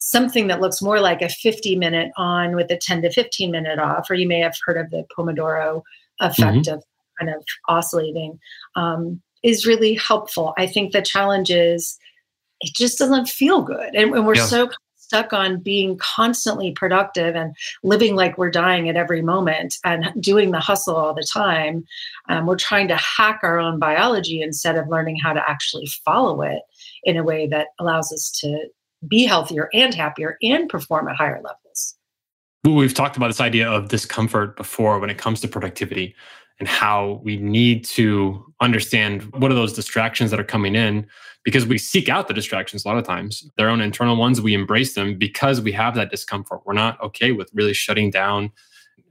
something 0.00 0.46
that 0.46 0.60
looks 0.60 0.80
more 0.80 1.00
like 1.00 1.22
a 1.22 1.28
50 1.28 1.76
minute 1.76 2.12
on 2.16 2.54
with 2.54 2.70
a 2.70 2.76
10 2.76 3.02
to 3.02 3.10
15 3.10 3.50
minute 3.50 3.78
off 3.78 4.08
or 4.08 4.14
you 4.14 4.28
may 4.28 4.40
have 4.40 4.56
heard 4.64 4.78
of 4.78 4.90
the 4.90 5.04
pomodoro 5.16 5.82
effect 6.20 6.66
mm-hmm. 6.66 6.74
of 6.74 6.84
kind 7.18 7.34
of 7.34 7.44
oscillating 7.68 8.38
um, 8.76 9.20
is 9.42 9.66
really 9.66 9.94
helpful. 9.94 10.54
I 10.58 10.66
think 10.66 10.92
the 10.92 11.02
challenge 11.02 11.50
is 11.50 11.98
it 12.60 12.74
just 12.74 12.98
doesn't 12.98 13.28
feel 13.28 13.62
good. 13.62 13.94
And, 13.94 14.14
and 14.14 14.26
we're 14.26 14.36
yeah. 14.36 14.46
so 14.46 14.70
stuck 15.08 15.32
on 15.32 15.58
being 15.60 15.96
constantly 15.96 16.72
productive 16.72 17.34
and 17.34 17.56
living 17.82 18.14
like 18.14 18.36
we're 18.36 18.50
dying 18.50 18.90
at 18.90 18.96
every 18.96 19.22
moment 19.22 19.76
and 19.82 20.12
doing 20.20 20.50
the 20.50 20.60
hustle 20.60 20.96
all 20.96 21.14
the 21.14 21.26
time. 21.32 21.84
Um, 22.28 22.46
we're 22.46 22.56
trying 22.56 22.88
to 22.88 22.96
hack 22.96 23.40
our 23.42 23.58
own 23.58 23.78
biology 23.78 24.42
instead 24.42 24.76
of 24.76 24.88
learning 24.88 25.16
how 25.16 25.32
to 25.32 25.42
actually 25.48 25.86
follow 26.04 26.42
it 26.42 26.60
in 27.04 27.16
a 27.16 27.24
way 27.24 27.46
that 27.46 27.68
allows 27.78 28.12
us 28.12 28.30
to 28.40 28.68
be 29.08 29.24
healthier 29.24 29.70
and 29.72 29.94
happier 29.94 30.36
and 30.42 30.68
perform 30.68 31.08
at 31.08 31.16
higher 31.16 31.40
levels. 31.42 31.94
We've 32.64 32.92
talked 32.92 33.16
about 33.16 33.28
this 33.28 33.40
idea 33.40 33.66
of 33.66 33.88
discomfort 33.88 34.56
before 34.56 34.98
when 34.98 35.08
it 35.08 35.16
comes 35.16 35.40
to 35.40 35.48
productivity 35.48 36.14
and 36.58 36.68
how 36.68 37.20
we 37.22 37.36
need 37.36 37.84
to 37.84 38.44
understand 38.60 39.22
what 39.34 39.50
are 39.50 39.54
those 39.54 39.72
distractions 39.72 40.30
that 40.30 40.40
are 40.40 40.44
coming 40.44 40.74
in 40.74 41.06
because 41.44 41.64
we 41.64 41.78
seek 41.78 42.08
out 42.08 42.28
the 42.28 42.34
distractions 42.34 42.84
a 42.84 42.88
lot 42.88 42.98
of 42.98 43.04
times. 43.04 43.48
Their 43.56 43.68
own 43.68 43.80
internal 43.80 44.16
ones 44.16 44.40
we 44.40 44.54
embrace 44.54 44.94
them 44.94 45.16
because 45.16 45.60
we 45.60 45.72
have 45.72 45.94
that 45.94 46.10
discomfort. 46.10 46.62
We're 46.66 46.74
not 46.74 47.00
okay 47.00 47.32
with 47.32 47.50
really 47.54 47.72
shutting 47.72 48.10
down 48.10 48.50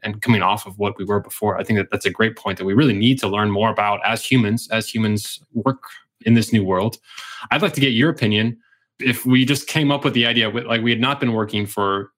and 0.03 0.21
coming 0.21 0.41
off 0.41 0.65
of 0.65 0.77
what 0.77 0.97
we 0.97 1.05
were 1.05 1.19
before. 1.19 1.57
I 1.57 1.63
think 1.63 1.79
that 1.79 1.89
that's 1.89 2.05
a 2.05 2.11
great 2.11 2.35
point 2.35 2.57
that 2.57 2.65
we 2.65 2.73
really 2.73 2.93
need 2.93 3.19
to 3.19 3.27
learn 3.27 3.49
more 3.49 3.69
about 3.69 3.99
as 4.05 4.23
humans 4.23 4.67
as 4.71 4.87
humans 4.87 5.41
work 5.53 5.83
in 6.21 6.33
this 6.33 6.51
new 6.51 6.63
world. 6.63 6.97
I'd 7.51 7.61
like 7.61 7.73
to 7.73 7.81
get 7.81 7.89
your 7.89 8.09
opinion. 8.09 8.57
If 8.99 9.25
we 9.25 9.45
just 9.45 9.67
came 9.67 9.91
up 9.91 10.03
with 10.03 10.13
the 10.13 10.25
idea 10.25 10.49
like 10.49 10.81
we 10.81 10.91
had 10.91 10.99
not 10.99 11.19
been 11.19 11.33
working 11.33 11.65
for 11.65 12.11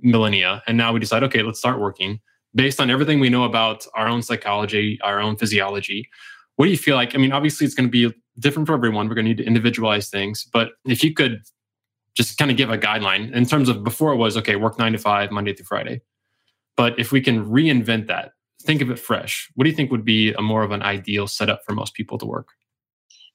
millennia 0.00 0.62
and 0.66 0.76
now 0.76 0.92
we 0.92 0.98
decide 0.98 1.22
okay 1.22 1.42
let's 1.42 1.60
start 1.60 1.78
working 1.78 2.20
based 2.54 2.80
on 2.80 2.90
everything 2.90 3.20
we 3.20 3.30
know 3.30 3.44
about 3.44 3.86
our 3.94 4.08
own 4.08 4.22
psychology, 4.22 4.98
our 5.02 5.20
own 5.20 5.36
physiology, 5.36 6.08
what 6.56 6.66
do 6.66 6.70
you 6.70 6.76
feel 6.76 6.96
like? 6.96 7.14
I 7.14 7.18
mean, 7.18 7.32
obviously, 7.32 7.64
it's 7.64 7.74
going 7.74 7.88
to 7.88 7.90
be 7.90 8.14
different 8.38 8.66
for 8.66 8.74
everyone. 8.74 9.08
We're 9.08 9.14
going 9.14 9.24
to 9.24 9.30
need 9.30 9.38
to 9.38 9.46
individualize 9.46 10.08
things. 10.08 10.46
But 10.52 10.70
if 10.84 11.02
you 11.02 11.14
could 11.14 11.42
just 12.14 12.36
kind 12.36 12.50
of 12.50 12.56
give 12.56 12.70
a 12.70 12.78
guideline 12.78 13.32
in 13.32 13.46
terms 13.46 13.68
of 13.68 13.82
before 13.82 14.12
it 14.12 14.16
was, 14.16 14.36
okay, 14.36 14.56
work 14.56 14.78
nine 14.78 14.92
to 14.92 14.98
five, 14.98 15.30
Monday 15.30 15.54
through 15.54 15.66
Friday. 15.66 16.02
But 16.76 16.98
if 16.98 17.12
we 17.12 17.20
can 17.20 17.44
reinvent 17.46 18.06
that, 18.08 18.32
think 18.62 18.82
of 18.82 18.90
it 18.90 18.98
fresh, 18.98 19.50
what 19.54 19.64
do 19.64 19.70
you 19.70 19.76
think 19.76 19.90
would 19.90 20.04
be 20.04 20.32
a 20.32 20.42
more 20.42 20.62
of 20.62 20.70
an 20.70 20.82
ideal 20.82 21.26
setup 21.26 21.62
for 21.64 21.72
most 21.72 21.94
people 21.94 22.18
to 22.18 22.26
work? 22.26 22.48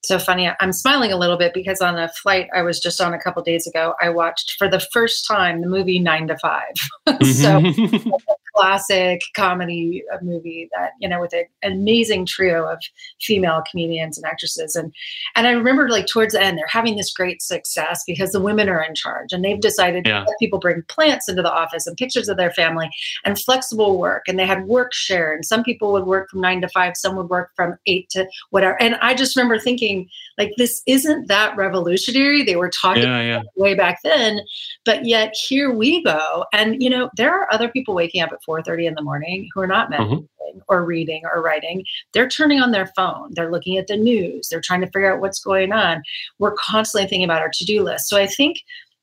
so 0.08 0.18
funny. 0.18 0.50
I'm 0.60 0.74
smiling 0.74 1.12
a 1.12 1.18
little 1.18 1.38
bit 1.38 1.54
because 1.54 1.82
on 1.82 1.98
a 1.98 2.08
flight 2.10 2.48
I 2.56 2.62
was 2.62 2.80
just 2.80 3.02
on 3.02 3.14
a 3.14 3.20
couple 3.20 3.44
days 3.44 3.68
ago, 3.68 3.94
I 4.02 4.10
watched 4.10 4.56
for 4.58 4.70
the 4.70 4.80
first 4.80 5.28
time 5.28 5.62
the 5.62 5.68
movie 5.68 6.00
Nine 6.00 6.28
to 6.28 6.38
Five. 6.38 6.74
so 7.24 7.62
classic 8.58 9.22
comedy 9.36 10.04
uh, 10.14 10.18
movie 10.22 10.70
that 10.74 10.92
you 11.00 11.08
know 11.08 11.22
with 11.22 11.34
an 11.34 11.46
amazing 11.64 12.26
trio 12.26 12.66
of 12.68 12.80
female 13.22 13.64
comedians 13.70 14.18
and 14.18 14.26
actresses. 14.26 14.76
And 14.76 14.94
and 15.36 15.48
i 15.48 15.52
remember 15.52 15.90
like 15.90 16.08
towards 16.08 16.34
the 16.34 16.42
end 16.42 16.58
they're 16.58 16.68
having 16.68 16.98
this 16.98 17.14
great 17.14 17.42
success 17.42 18.04
because 18.06 18.32
the 18.32 18.42
women 18.42 18.70
are 18.70 18.82
in 18.82 18.96
charge 18.96 19.32
and 19.32 19.44
they've 19.44 19.60
decided 19.60 20.06
yeah. 20.06 20.26
people 20.40 20.60
bring 20.60 20.82
plants 20.88 21.30
into 21.30 21.42
the 21.42 21.52
office 21.52 21.88
and 21.88 21.98
pictures 21.98 22.30
of 22.30 22.38
their 22.38 22.52
family 22.52 22.90
and 23.26 23.40
flexible 23.40 24.00
work. 24.00 24.24
And 24.28 24.40
they 24.40 24.46
had 24.46 24.66
work 24.66 24.94
share 24.94 25.34
and 25.34 25.46
some 25.46 25.64
people 25.64 25.92
would 25.94 26.06
work 26.06 26.30
from 26.30 26.42
nine 26.42 26.62
to 26.62 26.70
five 26.70 26.98
some 26.98 27.16
would 27.16 27.30
work 27.30 27.52
from 27.56 27.78
eight 27.86 28.10
to 28.10 28.28
whatever. 28.50 28.82
And 28.82 28.96
i 28.96 29.14
just 29.14 29.36
remember 29.36 29.60
thinking 29.60 30.10
like 30.38 30.52
this 30.58 30.82
isn't 30.86 31.28
that 31.28 31.56
revolutionary. 31.56 32.44
They 32.44 32.56
were 32.56 32.70
talking 32.70 33.04
yeah, 33.04 33.22
yeah. 33.22 33.42
way 33.56 33.76
back 33.76 34.00
then 34.04 34.42
but 34.86 35.06
yet 35.06 35.36
here 35.36 35.72
we 35.72 36.04
go. 36.04 36.46
And 36.54 36.82
you 36.82 36.90
know 36.90 37.10
there 37.16 37.34
are 37.34 37.54
other 37.54 37.70
people 37.70 37.94
waking 37.94 38.22
up 38.22 38.32
at 38.32 38.44
4.30 38.48 38.88
in 38.88 38.94
the 38.96 39.02
morning 39.02 39.50
who 39.54 39.62
are 39.62 39.68
not 39.68 39.92
mm-hmm. 39.92 40.04
meditating 40.04 40.28
mm-hmm. 40.40 40.60
or 40.68 40.86
reading 40.86 41.22
or 41.32 41.42
writing 41.42 41.84
they're 42.14 42.30
turning 42.30 42.60
on 42.60 42.72
their 42.72 42.88
phone 42.96 43.32
they're 43.34 43.52
looking 43.52 43.78
at 43.78 43.88
the 43.88 43.98
news 43.98 44.50
they're 44.50 44.62
trying 44.62 44.82
to 44.82 44.88
figure 44.88 45.14
out 45.14 45.22
what's 45.22 45.40
going 45.40 45.72
on 45.72 46.02
we're 46.40 46.54
constantly 46.54 47.08
thinking 47.08 47.26
about 47.26 47.42
our 47.42 47.52
to-do 47.54 47.84
list 47.84 48.08
so 48.08 48.18
i 48.18 48.28
think 48.28 48.58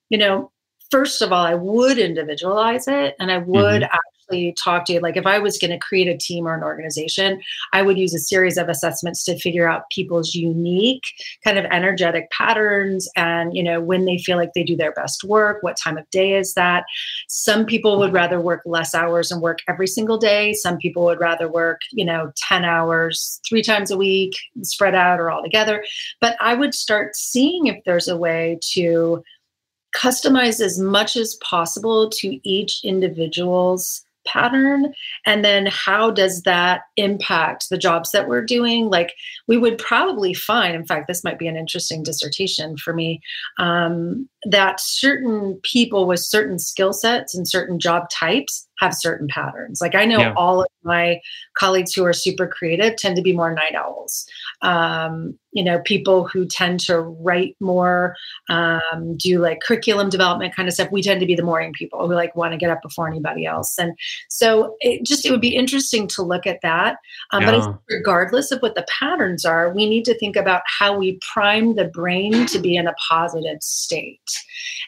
you 0.09 0.19
know 0.19 0.51
first 0.91 1.23
of 1.23 1.33
all 1.33 1.45
i 1.45 1.55
would 1.55 1.99
individualize 1.99 2.89
it 2.89 3.15
and 3.21 3.31
i 3.31 3.39
would 3.39 3.83
mm-hmm 3.83 3.97
actually 4.25 4.55
talk 4.63 4.85
to 4.87 4.95
you. 4.95 5.01
Like 5.01 5.17
if 5.17 5.27
I 5.27 5.39
was 5.39 5.59
going 5.59 5.71
to 5.71 5.79
create 5.79 6.09
a 6.09 6.17
team 6.17 6.47
or 6.47 6.55
an 6.55 6.63
organization, 6.63 7.41
I 7.73 7.83
would 7.83 7.99
use 7.99 8.15
a 8.15 8.19
series 8.19 8.57
of 8.57 8.69
assessments 8.69 9.25
to 9.25 9.39
figure 9.39 9.69
out 9.69 9.89
people's 9.91 10.35
unique 10.35 11.03
kind 11.43 11.59
of 11.59 11.65
energetic 11.67 12.31
patterns 12.31 13.09
and, 13.17 13.55
you 13.55 13.63
know, 13.63 13.81
when 13.81 14.05
they 14.05 14.19
feel 14.19 14.37
like 14.37 14.53
they 14.55 14.63
do 14.63 14.77
their 14.77 14.93
best 14.93 15.25
work, 15.25 15.63
what 15.63 15.77
time 15.77 15.99
of 15.99 16.09
day 16.11 16.35
is 16.35 16.55
that. 16.55 16.85
Some 17.29 17.67
people 17.67 17.99
would 17.99 18.13
rather 18.13 18.41
work 18.41 18.63
less 18.65 18.95
hours 18.95 19.31
and 19.31 19.43
work 19.43 19.59
every 19.69 19.87
single 19.87 20.19
day. 20.19 20.53
Some 20.55 20.79
people 20.79 21.05
would 21.05 21.21
rather 21.21 21.51
work, 21.51 21.81
you 21.93 22.05
know, 22.05 22.33
10 22.37 22.65
hours 22.65 23.41
three 23.49 23.63
times 23.63 23.91
a 23.91 23.97
week, 23.97 24.35
spread 24.63 24.95
out 24.95 25.21
or 25.21 25.31
all 25.31 25.43
together. 25.43 25.85
But 26.21 26.37
I 26.41 26.55
would 26.55 26.75
start 26.75 27.17
seeing 27.17 27.67
if 27.67 27.83
there's 27.85 28.09
a 28.09 28.17
way 28.17 28.59
to 28.73 29.23
customize 29.95 30.61
as 30.61 30.79
much 30.79 31.17
as 31.17 31.37
possible 31.37 32.11
to 32.11 32.41
each 32.49 32.81
individual's 32.85 34.05
pattern 34.27 34.93
and 35.27 35.45
then 35.45 35.67
how 35.67 36.11
does 36.11 36.43
that 36.43 36.83
impact 36.97 37.69
the 37.71 37.79
jobs 37.79 38.11
that 38.11 38.29
we're 38.29 38.45
doing 38.45 38.87
like 38.87 39.15
we 39.49 39.57
would 39.57 39.79
probably 39.79 40.35
find 40.35 40.75
in 40.75 40.85
fact 40.85 41.07
this 41.07 41.25
might 41.25 41.39
be 41.39 41.47
an 41.47 41.57
interesting 41.57 42.03
dissertation 42.03 42.77
for 42.77 42.93
me 42.93 43.21
um, 43.59 44.29
that 44.45 44.81
certain 44.81 45.59
people 45.63 46.07
with 46.07 46.21
certain 46.21 46.59
skill 46.59 46.93
sets 46.93 47.35
and 47.35 47.49
certain 47.49 47.79
job 47.79 48.09
types 48.11 48.67
have 48.81 48.95
certain 48.95 49.29
patterns. 49.29 49.81
Like 49.81 49.95
I 49.95 50.05
know 50.05 50.19
yeah. 50.19 50.35
all 50.37 50.63
of 50.63 50.69
my 50.85 51.21
colleagues 51.57 51.93
who 51.93 52.05
are 52.05 52.13
super 52.13 52.47
creative 52.47 52.97
tend 52.97 53.17
to 53.17 53.23
be 53.23 53.33
more 53.33 53.53
night 53.55 53.75
owls. 53.75 54.27
Um, 54.63 55.39
you 55.53 55.63
know, 55.63 55.81
people 55.85 56.27
who 56.27 56.47
tend 56.47 56.81
to 56.81 57.01
write 57.01 57.57
more, 57.61 58.17
um, 58.49 59.17
do 59.17 59.39
like 59.39 59.61
curriculum 59.61 60.09
development 60.09 60.55
kind 60.55 60.69
of 60.69 60.75
stuff. 60.75 60.91
We 60.91 61.03
tend 61.03 61.21
to 61.21 61.27
be 61.27 61.37
the 61.37 61.45
morning 61.45 61.73
people 61.73 62.07
who 62.09 62.15
like 62.15 62.35
want 62.35 62.53
to 62.53 62.59
get 62.59 62.71
up 62.71 62.83
before 62.83 63.09
anybody 63.09 63.47
else. 63.47 63.79
And 63.79 63.97
so 64.29 64.75
it 64.81 65.07
just 65.07 65.25
it 65.25 65.31
would 65.31 65.41
be 65.41 65.55
interesting 65.55 66.09
to 66.09 66.23
look 66.23 66.47
at 66.47 66.59
that. 66.63 66.97
Um, 67.31 67.43
yeah. 67.43 67.51
But 67.53 67.79
regardless 67.89 68.51
of 68.51 68.61
what 68.61 68.75
the 68.75 68.87
patterns 68.89 69.45
are, 69.45 69.73
we 69.73 69.89
need 69.89 70.05
to 70.07 70.19
think 70.19 70.35
about 70.35 70.63
how 70.67 70.99
we 70.99 71.21
prime 71.33 71.77
the 71.77 71.85
brain 71.85 72.47
to 72.47 72.59
be 72.59 72.77
in 72.77 72.89
a 72.89 72.95
positive 73.09 73.63
state. 73.63 74.31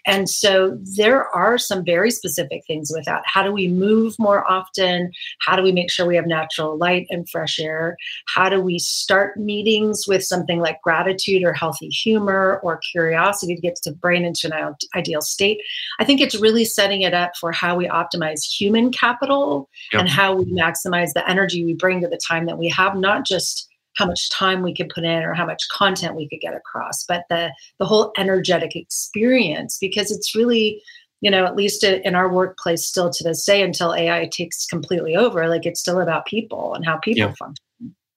And 0.05 0.29
so 0.29 0.79
there 0.97 1.29
are 1.29 1.59
some 1.59 1.85
very 1.85 2.11
specific 2.11 2.63
things 2.67 2.91
with 2.95 3.05
that. 3.05 3.23
How 3.25 3.43
do 3.43 3.53
we 3.53 3.69
move 3.69 4.15
more 4.19 4.49
often? 4.51 5.11
How 5.41 5.57
do 5.57 5.63
we 5.63 5.73
make 5.73 5.86
make 5.87 5.93
sure 5.93 6.05
we 6.05 6.17
have 6.17 6.27
natural 6.27 6.77
light 6.77 7.07
and 7.11 7.29
fresh 7.29 7.61
air? 7.61 7.97
How 8.35 8.49
do 8.49 8.61
we 8.61 8.81
start 8.81 9.37
meetings 9.37 10.07
with 10.09 10.25
something 10.25 10.59
like 10.59 10.83
gratitude 10.83 11.45
or 11.45 11.53
healthy 11.53 11.87
humor 11.89 12.61
or 12.65 12.81
curiosity 12.91 13.55
to 13.55 13.61
get 13.61 13.79
the 13.85 13.93
brain 13.93 14.25
into 14.25 14.53
an 14.53 14.75
ideal 14.97 15.21
state? 15.21 15.61
I 16.01 16.05
think 16.05 16.21
it's 16.21 16.41
really 16.41 16.65
setting 16.65 17.03
it 17.03 17.15
up 17.15 17.37
for 17.39 17.53
how 17.53 17.77
we 17.77 17.87
optimize 17.87 18.43
human 18.43 18.91
capital 18.91 19.69
yep. 19.93 20.01
and 20.01 20.09
how 20.09 20.35
we 20.35 20.45
maximize 20.47 21.13
the 21.13 21.29
energy 21.31 21.65
we 21.65 21.75
bring 21.75 22.01
to 22.01 22.09
the 22.09 22.21
time 22.27 22.47
that 22.47 22.59
we 22.59 22.69
have, 22.69 22.97
not 22.97 23.25
just 23.25 23.69
how 23.95 24.07
much 24.07 24.29
time 24.31 24.63
we 24.63 24.75
could 24.75 24.89
put 24.89 25.05
in 25.05 25.23
or 25.23 25.35
how 25.35 25.47
much 25.47 25.63
content 25.73 26.17
we 26.17 26.29
could 26.29 26.41
get 26.41 26.55
across, 26.55 27.05
but 27.05 27.23
the 27.31 27.51
the 27.79 27.87
whole 27.87 28.13
energetic 28.19 28.75
experience 28.75 29.79
because 29.81 30.11
it's 30.11 30.35
really 30.35 30.83
you 31.21 31.31
know 31.31 31.45
at 31.45 31.57
least 31.57 31.83
in 31.85 32.15
our 32.15 32.33
workplace 32.33 32.87
still 32.87 33.11
to 33.11 33.25
this 33.25 33.45
day 33.45 33.63
until 33.63 33.95
ai 33.95 34.29
takes 34.33 34.67
completely 34.67 35.17
over 35.17 35.49
like 35.49 35.67
it's 35.67 35.81
still 35.81 36.01
about 36.01 36.27
people 36.27 36.75
and 36.75 36.85
how 36.85 36.97
people 36.99 37.29
yeah. 37.29 37.35
function. 37.35 37.65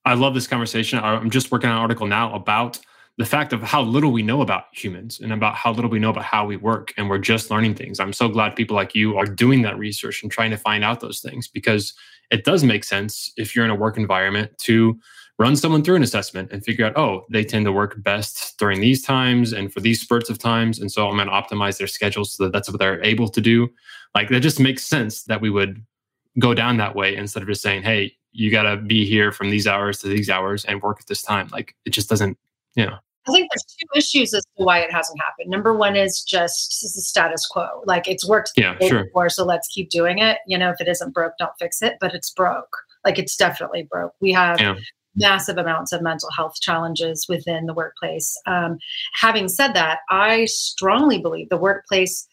I 0.04 0.14
love 0.14 0.34
this 0.34 0.46
conversation. 0.46 0.98
I'm 0.98 1.30
just 1.30 1.52
working 1.52 1.68
on 1.68 1.76
an 1.76 1.82
article 1.82 2.06
now 2.06 2.34
about 2.34 2.78
the 3.18 3.26
fact 3.26 3.52
of 3.52 3.62
how 3.62 3.82
little 3.82 4.12
we 4.12 4.22
know 4.22 4.40
about 4.40 4.64
humans 4.72 5.20
and 5.20 5.32
about 5.32 5.54
how 5.54 5.72
little 5.72 5.90
we 5.90 5.98
know 5.98 6.08
about 6.08 6.24
how 6.24 6.46
we 6.46 6.56
work 6.56 6.94
and 6.96 7.10
we're 7.10 7.18
just 7.18 7.50
learning 7.50 7.74
things. 7.74 8.00
I'm 8.00 8.14
so 8.14 8.28
glad 8.28 8.56
people 8.56 8.74
like 8.74 8.94
you 8.94 9.18
are 9.18 9.26
doing 9.26 9.60
that 9.62 9.78
research 9.78 10.22
and 10.22 10.32
trying 10.32 10.50
to 10.52 10.56
find 10.56 10.82
out 10.82 11.00
those 11.00 11.20
things 11.20 11.48
because 11.48 11.92
it 12.30 12.44
does 12.44 12.64
make 12.64 12.82
sense 12.82 13.30
if 13.36 13.54
you're 13.54 13.64
in 13.64 13.70
a 13.70 13.74
work 13.74 13.98
environment 13.98 14.56
to 14.60 14.98
run 15.40 15.56
someone 15.56 15.82
through 15.82 15.96
an 15.96 16.02
assessment 16.02 16.52
and 16.52 16.62
figure 16.62 16.84
out, 16.84 16.96
oh, 16.98 17.24
they 17.30 17.42
tend 17.42 17.64
to 17.64 17.72
work 17.72 18.00
best 18.02 18.58
during 18.58 18.78
these 18.78 19.02
times 19.02 19.54
and 19.54 19.72
for 19.72 19.80
these 19.80 19.98
spurts 19.98 20.28
of 20.28 20.38
times. 20.38 20.78
And 20.78 20.92
so 20.92 21.08
I'm 21.08 21.16
going 21.16 21.28
to 21.28 21.32
optimize 21.32 21.78
their 21.78 21.86
schedule 21.86 22.26
so 22.26 22.44
that 22.44 22.52
that's 22.52 22.68
what 22.68 22.78
they're 22.78 23.02
able 23.02 23.26
to 23.30 23.40
do. 23.40 23.70
Like 24.14 24.28
that 24.28 24.40
just 24.40 24.60
makes 24.60 24.84
sense 24.84 25.24
that 25.24 25.40
we 25.40 25.48
would 25.48 25.82
go 26.38 26.52
down 26.52 26.76
that 26.76 26.94
way 26.94 27.16
instead 27.16 27.42
of 27.42 27.48
just 27.48 27.62
saying, 27.62 27.82
hey, 27.84 28.14
you 28.32 28.50
got 28.50 28.64
to 28.64 28.76
be 28.76 29.06
here 29.06 29.32
from 29.32 29.48
these 29.48 29.66
hours 29.66 30.00
to 30.00 30.08
these 30.08 30.28
hours 30.28 30.66
and 30.66 30.82
work 30.82 30.98
at 31.00 31.06
this 31.06 31.22
time. 31.22 31.48
Like 31.50 31.74
it 31.86 31.90
just 31.90 32.10
doesn't, 32.10 32.36
you 32.76 32.84
know. 32.84 32.98
I 33.26 33.32
think 33.32 33.48
there's 33.50 33.64
two 33.64 33.98
issues 33.98 34.34
as 34.34 34.42
to 34.42 34.64
why 34.64 34.80
it 34.80 34.92
hasn't 34.92 35.20
happened. 35.20 35.48
Number 35.48 35.74
one 35.74 35.96
is 35.96 36.22
just 36.22 36.80
this 36.82 36.96
is 36.96 37.08
status 37.08 37.46
quo. 37.46 37.82
Like 37.86 38.06
it's 38.08 38.28
worked 38.28 38.52
yeah, 38.56 38.76
sure. 38.78 39.04
before, 39.04 39.30
so 39.30 39.44
let's 39.44 39.68
keep 39.68 39.88
doing 39.88 40.18
it. 40.18 40.38
You 40.46 40.58
know, 40.58 40.70
if 40.70 40.80
it 40.80 40.88
isn't 40.88 41.12
broke, 41.14 41.32
don't 41.38 41.52
fix 41.58 41.80
it. 41.80 41.96
But 42.00 42.14
it's 42.14 42.30
broke. 42.30 42.76
Like 43.04 43.18
it's 43.18 43.36
definitely 43.36 43.86
broke. 43.90 44.12
We 44.20 44.32
have 44.32 44.60
yeah 44.60 44.74
massive 45.16 45.58
amounts 45.58 45.92
of 45.92 46.02
mental 46.02 46.28
health 46.36 46.54
challenges 46.60 47.26
within 47.28 47.66
the 47.66 47.74
workplace. 47.74 48.36
Um, 48.46 48.78
having 49.14 49.48
said 49.48 49.72
that, 49.74 50.00
I 50.08 50.44
strongly 50.46 51.18
believe 51.18 51.48
the 51.48 51.56
workplace 51.56 52.26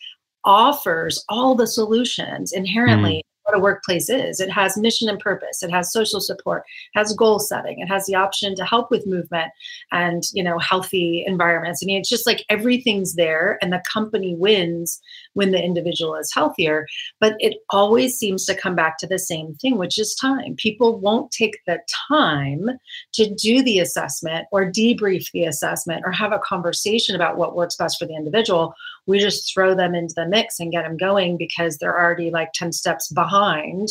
offers 0.45 1.23
all 1.29 1.55
the 1.55 1.67
solutions 1.67 2.53
inherently 2.53 3.23
what 3.47 3.57
a 3.57 3.61
workplace 3.61 4.09
is. 4.09 4.41
It 4.41 4.51
has 4.51 4.77
mission 4.77 5.07
and 5.07 5.19
purpose. 5.19 5.63
It 5.63 5.71
has 5.71 5.93
social 5.93 6.19
support, 6.19 6.63
has 6.95 7.13
goal 7.13 7.39
setting. 7.39 7.79
It 7.79 7.87
has 7.87 8.05
the 8.05 8.15
option 8.15 8.55
to 8.55 8.65
help 8.65 8.91
with 8.91 9.07
movement 9.07 9.51
and 9.93 10.23
you 10.33 10.43
know 10.43 10.59
healthy 10.59 11.23
environments. 11.25 11.81
I 11.81 11.85
mean, 11.85 11.99
it's 11.99 12.09
just 12.09 12.27
like 12.27 12.43
everything's 12.49 13.15
there, 13.15 13.57
and 13.61 13.71
the 13.71 13.81
company 13.91 14.35
wins 14.35 14.99
when 15.33 15.51
the 15.51 15.63
individual 15.63 16.15
is 16.15 16.33
healthier. 16.33 16.85
But 17.21 17.35
it 17.39 17.59
always 17.69 18.17
seems 18.17 18.45
to 18.45 18.55
come 18.55 18.75
back 18.75 18.97
to 18.97 19.07
the 19.07 19.19
same 19.19 19.55
thing, 19.55 19.77
which 19.77 19.97
is 19.97 20.13
time. 20.15 20.55
People 20.57 20.99
won't 20.99 21.31
take 21.31 21.57
the 21.65 21.79
time 22.09 22.69
to 23.13 23.33
do 23.33 23.63
the 23.63 23.79
assessment 23.79 24.47
or 24.51 24.69
debrief 24.69 25.31
the 25.31 25.45
assessment 25.45 26.03
or 26.05 26.11
have 26.11 26.33
a 26.33 26.39
conversation 26.39 27.15
about 27.15 27.37
what 27.37 27.55
works 27.55 27.77
best 27.77 27.97
for 27.97 28.05
the 28.05 28.15
individual 28.15 28.73
we 29.07 29.19
just 29.19 29.51
throw 29.51 29.73
them 29.73 29.95
into 29.95 30.13
the 30.15 30.27
mix 30.27 30.59
and 30.59 30.71
get 30.71 30.83
them 30.83 30.97
going 30.97 31.37
because 31.37 31.77
they're 31.77 31.99
already 31.99 32.29
like 32.29 32.51
10 32.53 32.71
steps 32.71 33.11
behind 33.11 33.89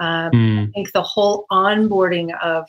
um, 0.00 0.30
mm. 0.32 0.68
i 0.68 0.70
think 0.72 0.92
the 0.92 1.02
whole 1.02 1.46
onboarding 1.50 2.36
of 2.42 2.66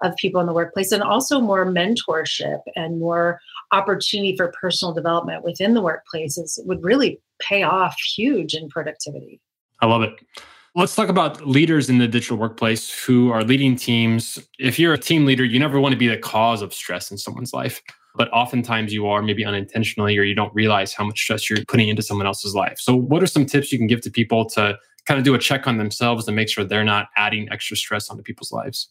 of 0.00 0.14
people 0.14 0.40
in 0.40 0.46
the 0.46 0.52
workplace 0.52 0.92
and 0.92 1.02
also 1.02 1.40
more 1.40 1.66
mentorship 1.66 2.60
and 2.76 3.00
more 3.00 3.40
opportunity 3.72 4.36
for 4.36 4.52
personal 4.60 4.94
development 4.94 5.42
within 5.42 5.74
the 5.74 5.82
workplaces 5.82 6.58
would 6.64 6.82
really 6.84 7.20
pay 7.40 7.64
off 7.64 7.96
huge 8.16 8.54
in 8.54 8.68
productivity 8.68 9.40
i 9.80 9.86
love 9.86 10.02
it 10.02 10.12
Let's 10.74 10.94
talk 10.94 11.08
about 11.08 11.44
leaders 11.44 11.90
in 11.90 11.98
the 11.98 12.06
digital 12.06 12.36
workplace 12.36 12.88
who 13.04 13.32
are 13.32 13.42
leading 13.42 13.74
teams. 13.74 14.38
If 14.60 14.78
you're 14.78 14.92
a 14.92 14.98
team 14.98 15.24
leader, 15.24 15.44
you 15.44 15.58
never 15.58 15.80
want 15.80 15.92
to 15.92 15.98
be 15.98 16.06
the 16.06 16.18
cause 16.18 16.62
of 16.62 16.72
stress 16.72 17.10
in 17.10 17.18
someone's 17.18 17.52
life 17.52 17.82
but 18.14 18.30
oftentimes 18.32 18.92
you 18.92 19.06
are 19.06 19.22
maybe 19.22 19.44
unintentionally 19.44 20.18
or 20.18 20.22
you 20.22 20.34
don't 20.34 20.54
realize 20.54 20.92
how 20.92 21.04
much 21.04 21.20
stress 21.20 21.48
you're 21.48 21.64
putting 21.68 21.88
into 21.88 22.02
someone 22.02 22.26
else's 22.26 22.54
life. 22.54 22.78
So, 22.78 22.94
what 22.94 23.22
are 23.22 23.26
some 23.26 23.46
tips 23.46 23.72
you 23.72 23.78
can 23.78 23.86
give 23.86 24.00
to 24.02 24.10
people 24.10 24.46
to 24.50 24.78
kind 25.06 25.18
of 25.18 25.24
do 25.24 25.34
a 25.34 25.38
check 25.38 25.66
on 25.66 25.78
themselves 25.78 26.26
to 26.26 26.32
make 26.32 26.48
sure 26.48 26.64
they're 26.64 26.84
not 26.84 27.08
adding 27.16 27.48
extra 27.50 27.76
stress 27.76 28.10
onto 28.10 28.22
people's 28.22 28.52
lives? 28.52 28.90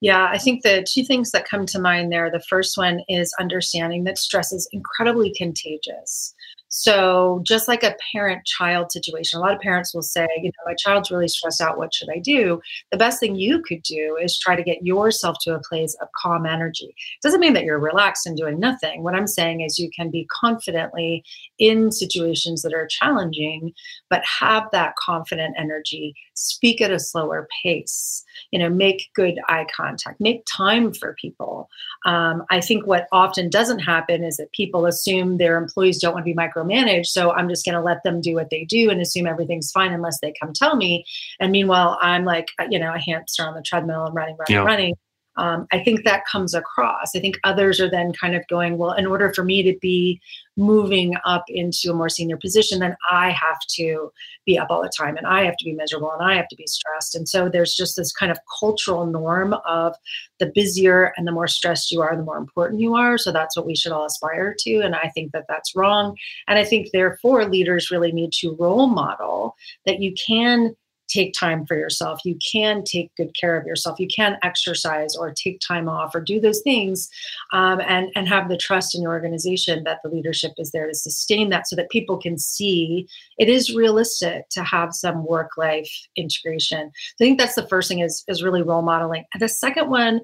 Yeah, 0.00 0.28
I 0.30 0.38
think 0.38 0.62
the 0.62 0.86
two 0.88 1.04
things 1.04 1.30
that 1.30 1.48
come 1.48 1.64
to 1.66 1.80
mind 1.80 2.12
there 2.12 2.30
the 2.30 2.42
first 2.50 2.76
one 2.76 3.00
is 3.08 3.34
understanding 3.40 4.04
that 4.04 4.18
stress 4.18 4.52
is 4.52 4.68
incredibly 4.72 5.32
contagious. 5.34 6.34
So, 6.68 7.42
just 7.44 7.68
like 7.68 7.82
a 7.84 7.94
parent 8.12 8.44
child 8.44 8.90
situation, 8.90 9.38
a 9.38 9.42
lot 9.42 9.54
of 9.54 9.60
parents 9.60 9.94
will 9.94 10.02
say, 10.02 10.26
you 10.38 10.44
know, 10.44 10.64
my 10.66 10.74
child's 10.74 11.10
really 11.10 11.28
stressed 11.28 11.60
out. 11.60 11.78
What 11.78 11.94
should 11.94 12.08
I 12.14 12.18
do? 12.18 12.60
The 12.90 12.98
best 12.98 13.20
thing 13.20 13.36
you 13.36 13.62
could 13.62 13.82
do 13.82 14.18
is 14.20 14.38
try 14.38 14.56
to 14.56 14.62
get 14.62 14.84
yourself 14.84 15.36
to 15.42 15.54
a 15.54 15.60
place 15.60 15.96
of 16.00 16.08
calm 16.20 16.44
energy. 16.44 16.86
It 16.86 17.22
Doesn't 17.22 17.40
mean 17.40 17.52
that 17.54 17.64
you're 17.64 17.78
relaxed 17.78 18.26
and 18.26 18.36
doing 18.36 18.58
nothing. 18.58 19.02
What 19.02 19.14
I'm 19.14 19.28
saying 19.28 19.60
is 19.60 19.78
you 19.78 19.90
can 19.94 20.10
be 20.10 20.26
confidently 20.30 21.24
in 21.58 21.92
situations 21.92 22.62
that 22.62 22.74
are 22.74 22.86
challenging, 22.86 23.72
but 24.10 24.22
have 24.40 24.64
that 24.72 24.96
confident 24.96 25.54
energy, 25.58 26.14
speak 26.34 26.80
at 26.80 26.90
a 26.90 26.98
slower 26.98 27.48
pace, 27.62 28.24
you 28.50 28.58
know, 28.58 28.68
make 28.68 29.10
good 29.14 29.38
eye 29.48 29.66
contact, 29.74 30.20
make 30.20 30.44
time 30.46 30.92
for 30.92 31.16
people. 31.20 31.68
Um, 32.04 32.44
I 32.50 32.60
think 32.60 32.86
what 32.86 33.06
often 33.12 33.48
doesn't 33.48 33.78
happen 33.80 34.24
is 34.24 34.36
that 34.36 34.52
people 34.52 34.86
assume 34.86 35.38
their 35.38 35.56
employees 35.56 36.00
don't 36.00 36.12
want 36.12 36.24
to 36.24 36.30
be 36.30 36.34
micro 36.34 36.64
micromanage. 36.66 37.06
So 37.06 37.32
I'm 37.32 37.48
just 37.48 37.64
going 37.64 37.74
to 37.74 37.80
let 37.80 38.02
them 38.02 38.20
do 38.20 38.34
what 38.34 38.50
they 38.50 38.64
do 38.64 38.90
and 38.90 39.00
assume 39.00 39.26
everything's 39.26 39.70
fine 39.70 39.92
unless 39.92 40.18
they 40.20 40.32
come 40.40 40.52
tell 40.52 40.76
me. 40.76 41.04
And 41.40 41.52
meanwhile, 41.52 41.98
I'm 42.00 42.24
like, 42.24 42.48
you 42.70 42.78
know, 42.78 42.92
a 42.94 42.98
hamster 42.98 43.44
on 43.44 43.54
the 43.54 43.62
treadmill 43.62 44.06
and 44.06 44.14
running, 44.14 44.36
running, 44.36 44.54
yeah. 44.54 44.64
running. 44.64 44.94
Um, 45.36 45.66
I 45.72 45.82
think 45.82 46.04
that 46.04 46.24
comes 46.30 46.54
across. 46.54 47.14
I 47.14 47.20
think 47.20 47.38
others 47.44 47.80
are 47.80 47.90
then 47.90 48.12
kind 48.12 48.34
of 48.34 48.46
going, 48.48 48.78
well, 48.78 48.92
in 48.92 49.06
order 49.06 49.32
for 49.32 49.44
me 49.44 49.62
to 49.62 49.76
be 49.80 50.20
moving 50.56 51.14
up 51.24 51.44
into 51.48 51.90
a 51.90 51.94
more 51.94 52.08
senior 52.08 52.38
position, 52.38 52.78
then 52.78 52.96
I 53.10 53.30
have 53.30 53.58
to 53.76 54.10
be 54.46 54.58
up 54.58 54.68
all 54.70 54.82
the 54.82 54.90
time 54.96 55.16
and 55.16 55.26
I 55.26 55.44
have 55.44 55.56
to 55.58 55.64
be 55.64 55.72
miserable 55.72 56.10
and 56.12 56.22
I 56.22 56.36
have 56.36 56.48
to 56.48 56.56
be 56.56 56.66
stressed. 56.66 57.14
And 57.14 57.28
so 57.28 57.48
there's 57.48 57.74
just 57.74 57.96
this 57.96 58.12
kind 58.12 58.32
of 58.32 58.38
cultural 58.58 59.04
norm 59.04 59.54
of 59.66 59.94
the 60.38 60.50
busier 60.54 61.12
and 61.16 61.26
the 61.26 61.32
more 61.32 61.48
stressed 61.48 61.92
you 61.92 62.00
are, 62.00 62.16
the 62.16 62.22
more 62.22 62.38
important 62.38 62.80
you 62.80 62.94
are. 62.94 63.18
So 63.18 63.32
that's 63.32 63.56
what 63.56 63.66
we 63.66 63.76
should 63.76 63.92
all 63.92 64.06
aspire 64.06 64.54
to. 64.60 64.80
And 64.80 64.94
I 64.94 65.10
think 65.14 65.32
that 65.32 65.44
that's 65.48 65.76
wrong. 65.76 66.16
And 66.48 66.58
I 66.58 66.64
think, 66.64 66.90
therefore, 66.92 67.44
leaders 67.44 67.90
really 67.90 68.12
need 68.12 68.32
to 68.40 68.56
role 68.58 68.86
model 68.86 69.56
that 69.84 70.00
you 70.00 70.14
can 70.14 70.74
take 71.08 71.32
time 71.32 71.64
for 71.66 71.76
yourself. 71.76 72.20
You 72.24 72.38
can 72.52 72.82
take 72.84 73.14
good 73.16 73.34
care 73.38 73.56
of 73.56 73.66
yourself. 73.66 73.98
You 73.98 74.08
can 74.08 74.36
exercise 74.42 75.16
or 75.16 75.32
take 75.32 75.60
time 75.60 75.88
off 75.88 76.14
or 76.14 76.20
do 76.20 76.40
those 76.40 76.60
things 76.62 77.08
um, 77.52 77.80
and, 77.80 78.10
and 78.16 78.28
have 78.28 78.48
the 78.48 78.56
trust 78.56 78.94
in 78.94 79.02
your 79.02 79.12
organization 79.12 79.84
that 79.84 80.00
the 80.02 80.10
leadership 80.10 80.52
is 80.58 80.72
there 80.72 80.86
to 80.86 80.94
sustain 80.94 81.50
that 81.50 81.68
so 81.68 81.76
that 81.76 81.90
people 81.90 82.18
can 82.18 82.38
see 82.38 83.08
it 83.38 83.48
is 83.48 83.74
realistic 83.74 84.48
to 84.50 84.62
have 84.62 84.94
some 84.94 85.24
work 85.24 85.56
life 85.56 85.90
integration. 86.16 86.90
So 87.16 87.24
I 87.24 87.28
think 87.28 87.38
that's 87.38 87.54
the 87.54 87.68
first 87.68 87.88
thing 87.88 88.00
is, 88.00 88.24
is 88.28 88.42
really 88.42 88.62
role 88.62 88.82
modeling. 88.82 89.24
And 89.32 89.42
the 89.42 89.48
second 89.48 89.90
one, 89.90 90.20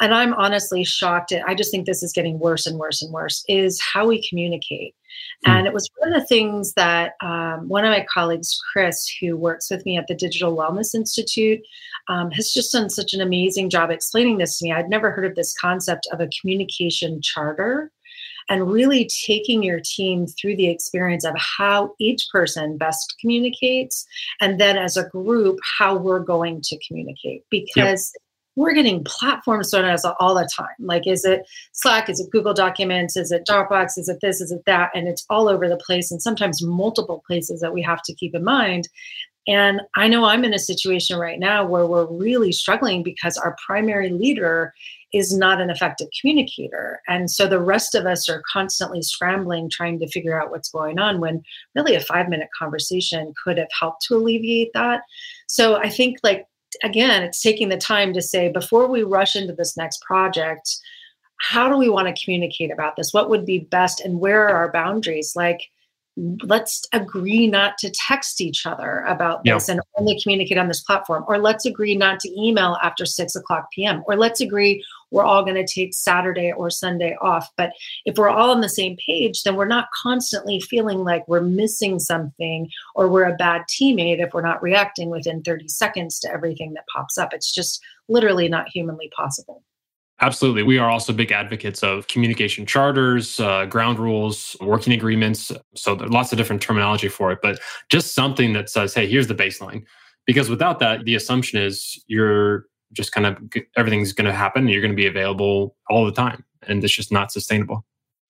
and 0.00 0.14
I'm 0.14 0.34
honestly 0.34 0.84
shocked 0.84 1.32
at, 1.32 1.46
I 1.46 1.54
just 1.54 1.70
think 1.70 1.86
this 1.86 2.02
is 2.02 2.12
getting 2.12 2.38
worse 2.38 2.66
and 2.66 2.78
worse 2.78 3.02
and 3.02 3.12
worse, 3.12 3.44
is 3.48 3.80
how 3.80 4.06
we 4.06 4.26
communicate. 4.28 4.94
Hmm. 5.44 5.50
And 5.50 5.66
it 5.66 5.72
was 5.72 5.90
one 5.96 6.12
of 6.12 6.20
the 6.20 6.26
things 6.26 6.72
that 6.74 7.14
um, 7.20 7.68
one 7.68 7.84
of 7.84 7.90
my 7.90 8.06
colleagues, 8.12 8.58
Chris, 8.72 9.10
who 9.20 9.36
works 9.36 9.70
with 9.70 9.84
me 9.84 9.96
at 9.96 10.06
the 10.06 10.14
Digital 10.14 10.56
Wellness 10.56 10.94
Institute, 10.94 11.60
um, 12.08 12.30
has 12.30 12.52
just 12.52 12.72
done 12.72 12.90
such 12.90 13.12
an 13.12 13.20
amazing 13.20 13.70
job 13.70 13.90
explaining 13.90 14.38
this 14.38 14.58
to 14.58 14.64
me. 14.64 14.72
I'd 14.72 14.88
never 14.88 15.10
heard 15.10 15.26
of 15.26 15.34
this 15.34 15.54
concept 15.58 16.06
of 16.12 16.20
a 16.20 16.30
communication 16.40 17.20
charter 17.20 17.90
and 18.50 18.70
really 18.70 19.10
taking 19.26 19.62
your 19.62 19.80
team 19.84 20.26
through 20.26 20.56
the 20.56 20.70
experience 20.70 21.24
of 21.24 21.34
how 21.36 21.94
each 21.98 22.28
person 22.32 22.78
best 22.78 23.14
communicates 23.20 24.06
and 24.40 24.58
then 24.58 24.78
as 24.78 24.96
a 24.96 25.08
group 25.08 25.58
how 25.78 25.96
we're 25.96 26.18
going 26.18 26.60
to 26.62 26.78
communicate 26.86 27.42
because 27.50 28.12
yep 28.14 28.22
we're 28.58 28.74
getting 28.74 29.04
platforms 29.04 29.70
thrown 29.70 29.84
at 29.84 29.94
us 29.94 30.04
all 30.18 30.34
the 30.34 30.48
time. 30.54 30.66
Like, 30.80 31.06
is 31.06 31.24
it 31.24 31.46
Slack? 31.72 32.08
Is 32.08 32.18
it 32.18 32.30
Google 32.32 32.52
Documents? 32.52 33.16
Is 33.16 33.30
it 33.30 33.46
Dropbox? 33.48 33.96
Is 33.96 34.08
it 34.08 34.18
this? 34.20 34.40
Is 34.40 34.50
it 34.50 34.62
that? 34.66 34.90
And 34.96 35.06
it's 35.06 35.24
all 35.30 35.48
over 35.48 35.68
the 35.68 35.76
place 35.76 36.10
and 36.10 36.20
sometimes 36.20 36.60
multiple 36.60 37.22
places 37.24 37.60
that 37.60 37.72
we 37.72 37.82
have 37.82 38.02
to 38.02 38.14
keep 38.14 38.34
in 38.34 38.42
mind. 38.42 38.88
And 39.46 39.80
I 39.94 40.08
know 40.08 40.24
I'm 40.24 40.44
in 40.44 40.54
a 40.54 40.58
situation 40.58 41.20
right 41.20 41.38
now 41.38 41.64
where 41.64 41.86
we're 41.86 42.10
really 42.10 42.50
struggling 42.50 43.04
because 43.04 43.36
our 43.38 43.56
primary 43.64 44.10
leader 44.10 44.74
is 45.14 45.32
not 45.32 45.60
an 45.60 45.70
effective 45.70 46.08
communicator. 46.20 47.00
And 47.06 47.30
so 47.30 47.46
the 47.46 47.60
rest 47.60 47.94
of 47.94 48.06
us 48.06 48.28
are 48.28 48.42
constantly 48.52 49.02
scrambling, 49.02 49.70
trying 49.70 50.00
to 50.00 50.08
figure 50.08 50.38
out 50.38 50.50
what's 50.50 50.70
going 50.70 50.98
on 50.98 51.20
when 51.20 51.44
really 51.76 51.94
a 51.94 52.00
five 52.00 52.28
minute 52.28 52.48
conversation 52.58 53.32
could 53.42 53.56
have 53.56 53.70
helped 53.78 54.02
to 54.08 54.16
alleviate 54.16 54.72
that. 54.74 55.02
So 55.46 55.76
I 55.76 55.88
think 55.90 56.18
like 56.24 56.48
again, 56.82 57.22
it's 57.22 57.42
taking 57.42 57.68
the 57.68 57.76
time 57.76 58.12
to 58.14 58.22
say, 58.22 58.48
before 58.48 58.88
we 58.88 59.02
rush 59.02 59.36
into 59.36 59.52
this 59.52 59.76
next 59.76 60.02
project, 60.02 60.76
how 61.40 61.68
do 61.68 61.76
we 61.76 61.88
want 61.88 62.08
to 62.08 62.24
communicate 62.24 62.72
about 62.72 62.96
this? 62.96 63.12
What 63.12 63.30
would 63.30 63.46
be 63.46 63.60
best? 63.60 64.00
And 64.00 64.20
where 64.20 64.48
are 64.48 64.56
our 64.56 64.72
boundaries? 64.72 65.34
Like, 65.36 65.60
let's 66.42 66.84
agree 66.92 67.46
not 67.46 67.78
to 67.78 67.90
text 67.90 68.40
each 68.40 68.66
other 68.66 69.04
about 69.06 69.44
this 69.44 69.68
and 69.68 69.80
only 69.98 70.20
communicate 70.20 70.58
on 70.58 70.66
this 70.66 70.82
platform 70.82 71.24
or 71.28 71.38
let's 71.38 71.64
agree 71.64 71.96
not 71.96 72.18
to 72.18 72.40
email 72.40 72.76
after 72.82 73.06
6 73.06 73.36
o'clock 73.36 73.68
pm 73.72 74.02
or 74.06 74.16
let's 74.16 74.40
agree 74.40 74.84
we're 75.10 75.24
all 75.24 75.44
going 75.44 75.54
to 75.54 75.66
take 75.66 75.94
saturday 75.94 76.52
or 76.52 76.70
sunday 76.70 77.16
off 77.20 77.48
but 77.56 77.72
if 78.04 78.16
we're 78.16 78.28
all 78.28 78.50
on 78.50 78.60
the 78.60 78.68
same 78.68 78.96
page 79.04 79.42
then 79.42 79.56
we're 79.56 79.66
not 79.66 79.88
constantly 80.02 80.60
feeling 80.60 81.04
like 81.04 81.26
we're 81.28 81.40
missing 81.40 81.98
something 81.98 82.68
or 82.94 83.08
we're 83.08 83.24
a 83.24 83.36
bad 83.36 83.62
teammate 83.68 84.20
if 84.20 84.32
we're 84.32 84.42
not 84.42 84.62
reacting 84.62 85.10
within 85.10 85.42
30 85.42 85.68
seconds 85.68 86.18
to 86.20 86.30
everything 86.30 86.74
that 86.74 86.84
pops 86.94 87.18
up 87.18 87.32
it's 87.32 87.52
just 87.52 87.80
literally 88.08 88.48
not 88.48 88.68
humanly 88.68 89.10
possible 89.16 89.62
Absolutely. 90.20 90.64
We 90.64 90.78
are 90.78 90.90
also 90.90 91.12
big 91.12 91.30
advocates 91.30 91.82
of 91.84 92.08
communication 92.08 92.66
charters, 92.66 93.38
uh, 93.38 93.66
ground 93.66 94.00
rules, 94.00 94.56
working 94.60 94.92
agreements. 94.92 95.52
So 95.76 95.94
there's 95.94 96.10
lots 96.10 96.32
of 96.32 96.38
different 96.38 96.60
terminology 96.60 97.08
for 97.08 97.30
it, 97.30 97.38
but 97.40 97.60
just 97.88 98.14
something 98.14 98.52
that 98.54 98.68
says, 98.68 98.94
hey, 98.94 99.06
here's 99.06 99.28
the 99.28 99.34
baseline. 99.34 99.84
Because 100.26 100.50
without 100.50 100.80
that, 100.80 101.04
the 101.04 101.14
assumption 101.14 101.60
is 101.60 102.02
you're 102.08 102.66
just 102.92 103.12
kind 103.12 103.26
of 103.26 103.36
everything's 103.76 104.12
going 104.12 104.26
to 104.26 104.32
happen 104.32 104.68
you're 104.68 104.80
going 104.80 104.92
to 104.92 104.96
be 104.96 105.06
available 105.06 105.76
all 105.90 106.04
the 106.04 106.12
time. 106.12 106.44
And 106.66 106.82
it's 106.82 106.94
just 106.94 107.12
not 107.12 107.30
sustainable. 107.32 107.84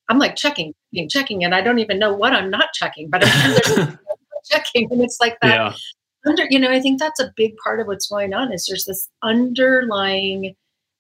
I'm 0.09 0.19
like 0.19 0.37
checking, 0.37 0.75
checking, 1.11 1.45
and 1.45 1.55
I 1.55 1.61
don't 1.61 1.79
even 1.79 1.99
know 1.99 2.15
what 2.15 2.33
I'm 2.33 2.51
not 2.51 2.73
checking, 2.73 3.11
but 3.11 3.23
I'm 3.25 3.99
checking. 4.51 4.91
And 4.91 5.03
it's 5.03 5.19
like 5.21 5.39
that. 5.43 5.55
Yeah. 5.55 5.75
Under, 6.27 6.45
you 6.51 6.59
know, 6.59 6.71
I 6.71 6.81
think 6.81 6.99
that's 6.99 7.21
a 7.21 7.33
big 7.37 7.57
part 7.63 7.81
of 7.81 7.87
what's 7.87 8.09
going 8.09 8.35
on 8.35 8.53
is 8.53 8.67
there's 8.67 8.85
this 8.85 9.09
underlying 9.23 10.55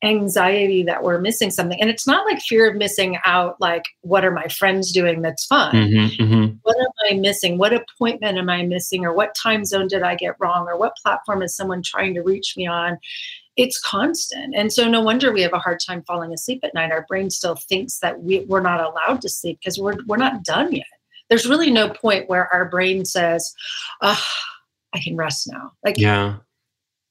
anxiety 0.04 0.84
that 0.84 1.02
we're 1.02 1.20
missing 1.20 1.50
something. 1.50 1.80
And 1.80 1.90
it's 1.90 2.06
not 2.06 2.24
like 2.24 2.40
fear 2.40 2.70
of 2.70 2.76
missing 2.76 3.18
out, 3.24 3.56
like, 3.60 3.82
what 4.02 4.24
are 4.24 4.30
my 4.30 4.46
friends 4.46 4.92
doing 4.92 5.22
that's 5.22 5.46
fun? 5.46 5.74
Mm-hmm, 5.74 6.22
mm-hmm. 6.22 6.54
What 6.62 6.76
am 6.78 7.10
I 7.10 7.18
missing? 7.18 7.58
What 7.58 7.72
appointment 7.72 8.38
am 8.38 8.48
I 8.48 8.62
missing? 8.62 9.04
Or 9.04 9.12
what 9.12 9.34
time 9.34 9.64
zone 9.64 9.88
did 9.88 10.02
I 10.02 10.14
get 10.14 10.36
wrong? 10.38 10.68
Or 10.68 10.78
what 10.78 10.96
platform 11.02 11.42
is 11.42 11.56
someone 11.56 11.82
trying 11.82 12.14
to 12.14 12.22
reach 12.22 12.54
me 12.56 12.66
on? 12.66 12.98
It's 13.58 13.78
constant. 13.80 14.54
And 14.56 14.72
so, 14.72 14.88
no 14.88 15.02
wonder 15.02 15.32
we 15.32 15.42
have 15.42 15.52
a 15.52 15.58
hard 15.58 15.80
time 15.86 16.02
falling 16.04 16.32
asleep 16.32 16.60
at 16.62 16.72
night. 16.72 16.92
Our 16.92 17.04
brain 17.06 17.28
still 17.28 17.56
thinks 17.56 17.98
that 17.98 18.22
we, 18.22 18.40
we're 18.46 18.62
not 18.62 18.80
allowed 18.80 19.20
to 19.20 19.28
sleep 19.28 19.58
because 19.60 19.78
we're, 19.78 19.96
we're 20.06 20.16
not 20.16 20.44
done 20.44 20.72
yet. 20.72 20.86
There's 21.28 21.46
really 21.46 21.70
no 21.70 21.90
point 21.90 22.30
where 22.30 22.52
our 22.54 22.70
brain 22.70 23.04
says, 23.04 23.52
oh, 24.00 24.24
I 24.94 25.00
can 25.00 25.16
rest 25.16 25.50
now. 25.52 25.72
Like, 25.84 25.98
yeah 25.98 26.38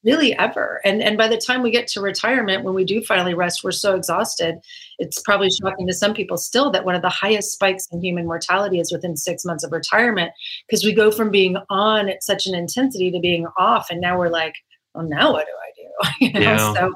really 0.08 0.36
ever. 0.38 0.80
And 0.86 1.04
and 1.04 1.18
by 1.18 1.28
the 1.28 1.38
time 1.38 1.62
we 1.62 1.70
get 1.70 1.88
to 1.90 2.02
retirement, 2.02 2.64
when 2.64 2.74
we 2.74 2.86
do 2.86 3.04
finally 3.04 3.34
rest, 3.34 3.64
we're 3.64 3.72
so 3.72 3.96
exhausted. 3.96 4.56
It's 5.00 5.22
probably 5.22 5.50
shocking 5.50 5.86
to 5.88 5.94
some 5.94 6.14
people 6.14 6.38
still 6.38 6.72
that 6.72 6.86
one 6.86 6.96
of 6.96 7.02
the 7.02 7.10
highest 7.10 7.52
spikes 7.52 7.88
in 7.92 8.02
human 8.02 8.26
mortality 8.26 8.80
is 8.80 8.92
within 8.92 9.18
six 9.18 9.44
months 9.44 9.64
of 9.64 9.72
retirement 9.72 10.32
because 10.68 10.86
we 10.86 10.94
go 10.94 11.12
from 11.12 11.30
being 11.30 11.58
on 11.70 12.10
at 12.10 12.24
such 12.24 12.48
an 12.48 12.56
intensity 12.56 13.12
to 13.12 13.20
being 13.20 13.48
off, 13.58 13.88
and 13.90 14.00
now 14.00 14.18
we're 14.18 14.30
like, 14.30 14.56
well, 14.94 15.06
now 15.06 15.34
what 15.34 15.46
do 15.46 15.52
I? 15.52 15.67
you 16.20 16.32
know? 16.34 16.40
Yeah. 16.40 16.74
So 16.74 16.94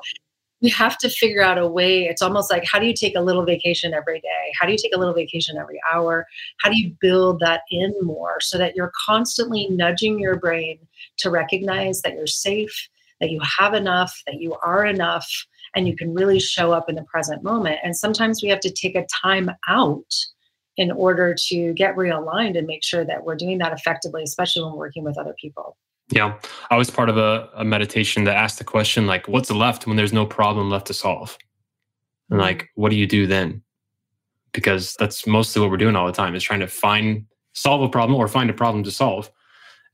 we 0.62 0.70
have 0.70 0.98
to 1.00 1.10
figure 1.10 1.42
out 1.42 1.58
a 1.58 1.68
way. 1.68 2.06
It's 2.06 2.22
almost 2.22 2.52
like 2.52 2.64
how 2.66 2.80
do 2.80 2.86
you 2.86 2.94
take 2.94 3.16
a 3.16 3.22
little 3.22 3.44
vacation 3.44 3.94
every 3.94 4.20
day? 4.22 4.52
How 4.60 4.66
do 4.68 4.72
you 4.72 4.78
take 4.78 4.96
a 4.96 5.00
little 5.00 5.14
vacation 5.14 5.58
every 5.58 5.80
hour? 5.92 6.26
How 6.62 6.70
do 6.70 6.80
you 6.80 6.96
build 7.02 7.40
that 7.40 7.62
in 7.72 7.94
more 8.02 8.38
so 8.40 8.58
that 8.58 8.76
you're 8.76 8.92
constantly 9.06 9.68
nudging 9.70 10.20
your 10.20 10.38
brain 10.38 10.78
to 11.18 11.30
recognize 11.30 12.02
that 12.02 12.14
you're 12.14 12.28
safe, 12.28 12.90
that 13.20 13.32
you 13.32 13.40
have 13.60 13.74
enough, 13.74 14.22
that 14.28 14.40
you 14.40 14.56
are 14.64 14.86
enough, 14.86 15.28
and 15.76 15.88
you 15.88 15.96
can 15.96 16.14
really 16.14 16.40
show 16.40 16.72
up 16.72 16.90
in 16.90 16.96
the 16.96 17.04
present 17.04 17.44
moment. 17.44 17.80
And 17.84 17.96
sometimes 17.96 18.44
we 18.44 18.50
have 18.50 18.60
to 18.62 18.72
take 18.72 18.96
a 18.96 19.08
time 19.24 19.50
out 19.68 20.14
in 20.78 20.92
order 20.92 21.36
to 21.48 21.74
get 21.74 21.96
realigned 21.96 22.58
and 22.58 22.68
make 22.68 22.84
sure 22.84 23.06
that 23.06 23.24
we're 23.24 23.36
doing 23.36 23.58
that 23.60 23.74
effectively, 23.74 24.24
especially 24.24 24.64
when 24.64 24.76
working 24.76 25.04
with 25.04 25.18
other 25.18 25.36
people. 25.40 25.78
Yeah. 26.12 26.38
I 26.69 26.78
was 26.78 26.89
part 26.89 27.10
of 27.10 27.17
a, 27.17 27.50
a 27.56 27.63
meditation 27.63 28.26
that 28.26 28.36
asked 28.36 28.58
the 28.58 28.63
question, 28.63 29.08
like, 29.08 29.28
what's 29.28 29.50
left 29.50 29.88
when 29.88 29.95
there's 29.95 30.13
no 30.13 30.26
problem 30.26 30.69
left 30.69 30.88
to 30.88 30.93
solve? 30.93 31.38
And 32.30 32.39
mm-hmm. 32.39 32.47
like, 32.47 32.69
what 32.76 32.89
do 32.89 32.97
you 32.97 33.08
do 33.08 33.28
then? 33.28 33.62
Because 34.52 34.95
that's 34.95 35.26
mostly 35.26 35.62
what 35.62 35.71
we're 35.71 35.78
doing 35.78 35.95
all 35.95 36.06
the 36.06 36.12
time 36.12 36.36
is 36.36 36.43
trying 36.43 36.60
to 36.60 36.67
find, 36.67 37.26
solve 37.54 37.82
a 37.82 37.89
problem 37.89 38.19
or 38.19 38.28
find 38.28 38.50
a 38.50 38.54
problem 38.54 38.84
to 38.84 38.91
solve. 38.91 39.32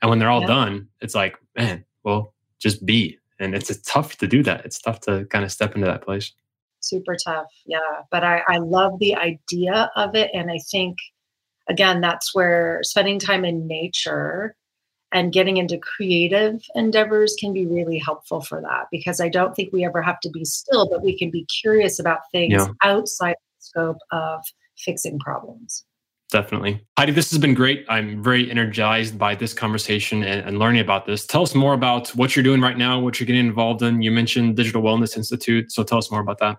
And 0.02 0.10
when 0.10 0.20
they're 0.20 0.30
all 0.30 0.42
yeah. 0.42 0.48
done, 0.48 0.88
it's 1.02 1.14
like, 1.14 1.38
man, 1.56 1.86
well, 2.04 2.34
just 2.60 2.86
be. 2.86 3.20
And 3.40 3.54
it's, 3.54 3.70
it's 3.70 3.82
tough 3.82 4.18
to 4.18 4.28
do 4.28 4.42
that. 4.44 4.66
It's 4.66 4.80
tough 4.80 5.02
to 5.02 5.26
kind 5.26 5.46
of 5.46 5.52
step 5.52 5.76
into 5.76 5.86
that 5.86 6.02
place. 6.02 6.34
Super 6.80 7.16
tough. 7.24 7.48
Yeah. 7.68 7.80
But 8.10 8.24
I, 8.24 8.42
I 8.48 8.58
love 8.58 8.98
the 9.00 9.16
idea 9.16 9.92
of 9.96 10.16
it. 10.16 10.32
And 10.34 10.50
I 10.50 10.58
think, 10.72 10.98
again, 11.70 12.02
that's 12.02 12.34
where 12.34 12.80
spending 12.82 13.20
time 13.20 13.46
in 13.46 13.68
nature 13.68 14.56
and 15.14 15.32
getting 15.32 15.58
into 15.58 15.78
creative 15.78 16.62
endeavors 16.76 17.36
can 17.40 17.54
be 17.54 17.66
really 17.66 17.98
helpful 17.98 18.42
for 18.42 18.62
that 18.62 18.88
because 18.92 19.22
I 19.22 19.30
don't 19.30 19.56
think 19.56 19.72
we 19.72 19.86
ever 19.86 20.02
have 20.02 20.20
to 20.22 20.30
be 20.30 20.44
still, 20.44 20.90
but 20.90 21.02
we 21.02 21.18
can 21.18 21.32
be 21.32 21.46
curious 21.46 22.00
about 22.00 22.20
things 22.32 22.54
yeah. 22.54 22.68
outside 22.84 23.36
the 23.36 23.60
scope 23.60 23.98
of 24.12 24.42
fixing 24.78 25.20
problems. 25.20 25.86
Definitely. 26.30 26.86
Heidi, 26.98 27.14
this 27.14 27.32
has 27.32 27.40
been 27.40 27.54
great. 27.54 27.86
I'm 27.88 28.22
very 28.22 28.52
energized 28.52 29.18
by 29.18 29.34
this 29.34 29.54
conversation 29.54 30.24
and, 30.24 30.46
and, 30.46 30.60
learning 30.60 30.82
about 30.82 31.06
this. 31.06 31.26
Tell 31.26 31.42
us 31.42 31.56
more 31.56 31.74
about 31.74 32.10
what 32.10 32.36
you're 32.36 32.44
doing 32.44 32.60
right 32.60 32.78
now, 32.78 33.00
what 33.00 33.18
you're 33.18 33.28
getting 33.28 33.48
involved 33.48 33.82
in. 33.82 34.02
You 34.02 34.12
mentioned 34.12 34.58
Digital 34.58 34.82
Wellness 34.82 35.16
Institute. 35.16 35.72
So 35.72 35.84
tell 35.84 36.00
us 36.00 36.12
more 36.12 36.20
about 36.20 36.40
that. 36.40 36.58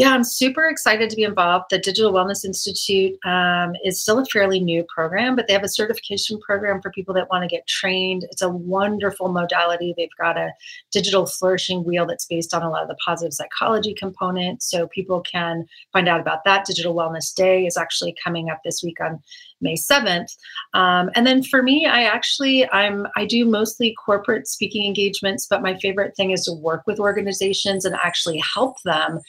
Yeah, 0.00 0.14
I'm 0.14 0.24
super 0.24 0.64
excited 0.64 1.10
to 1.10 1.16
be 1.16 1.24
involved. 1.24 1.66
The 1.68 1.78
Digital 1.78 2.10
Wellness 2.10 2.42
Institute 2.42 3.18
um, 3.26 3.74
is 3.84 4.00
still 4.00 4.18
a 4.18 4.24
fairly 4.24 4.58
new 4.58 4.82
program, 4.84 5.36
but 5.36 5.46
they 5.46 5.52
have 5.52 5.62
a 5.62 5.68
certification 5.68 6.40
program 6.40 6.80
for 6.80 6.90
people 6.90 7.12
that 7.12 7.28
want 7.28 7.42
to 7.42 7.54
get 7.54 7.66
trained. 7.66 8.24
It's 8.30 8.40
a 8.40 8.48
wonderful 8.48 9.28
modality. 9.28 9.92
They've 9.94 10.08
got 10.18 10.38
a 10.38 10.54
digital 10.90 11.26
flourishing 11.26 11.84
wheel 11.84 12.06
that's 12.06 12.24
based 12.24 12.54
on 12.54 12.62
a 12.62 12.70
lot 12.70 12.80
of 12.80 12.88
the 12.88 12.96
positive 13.04 13.34
psychology 13.34 13.92
components. 13.92 14.70
So 14.70 14.86
people 14.86 15.20
can 15.20 15.66
find 15.92 16.08
out 16.08 16.18
about 16.18 16.44
that. 16.46 16.64
Digital 16.64 16.94
Wellness 16.94 17.34
Day 17.34 17.66
is 17.66 17.76
actually 17.76 18.16
coming 18.24 18.48
up 18.48 18.60
this 18.64 18.82
week 18.82 19.02
on 19.02 19.22
May 19.60 19.74
7th. 19.74 20.34
Um, 20.72 21.10
and 21.14 21.26
then 21.26 21.42
for 21.42 21.62
me, 21.62 21.84
I 21.84 22.04
actually 22.04 22.66
I'm 22.70 23.06
I 23.16 23.26
do 23.26 23.44
mostly 23.44 23.94
corporate 24.02 24.48
speaking 24.48 24.86
engagements, 24.86 25.46
but 25.46 25.60
my 25.60 25.76
favorite 25.76 26.16
thing 26.16 26.30
is 26.30 26.44
to 26.44 26.52
work 26.54 26.84
with 26.86 26.98
organizations 26.98 27.84
and 27.84 27.94
actually 27.96 28.42
help 28.54 28.80
them 28.86 29.20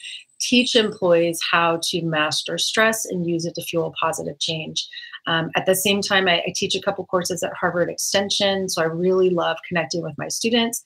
teach 0.42 0.74
employees 0.74 1.40
how 1.50 1.78
to 1.84 2.02
master 2.02 2.58
stress 2.58 3.04
and 3.04 3.26
use 3.26 3.46
it 3.46 3.54
to 3.54 3.62
fuel 3.62 3.94
positive 4.00 4.38
change. 4.38 4.86
Um, 5.26 5.50
at 5.54 5.66
the 5.66 5.74
same 5.74 6.02
time, 6.02 6.28
I, 6.28 6.42
I 6.46 6.52
teach 6.54 6.74
a 6.74 6.80
couple 6.80 7.06
courses 7.06 7.42
at 7.42 7.54
Harvard 7.54 7.88
Extension, 7.88 8.68
so 8.68 8.82
I 8.82 8.86
really 8.86 9.30
love 9.30 9.56
connecting 9.68 10.02
with 10.02 10.18
my 10.18 10.28
students. 10.28 10.82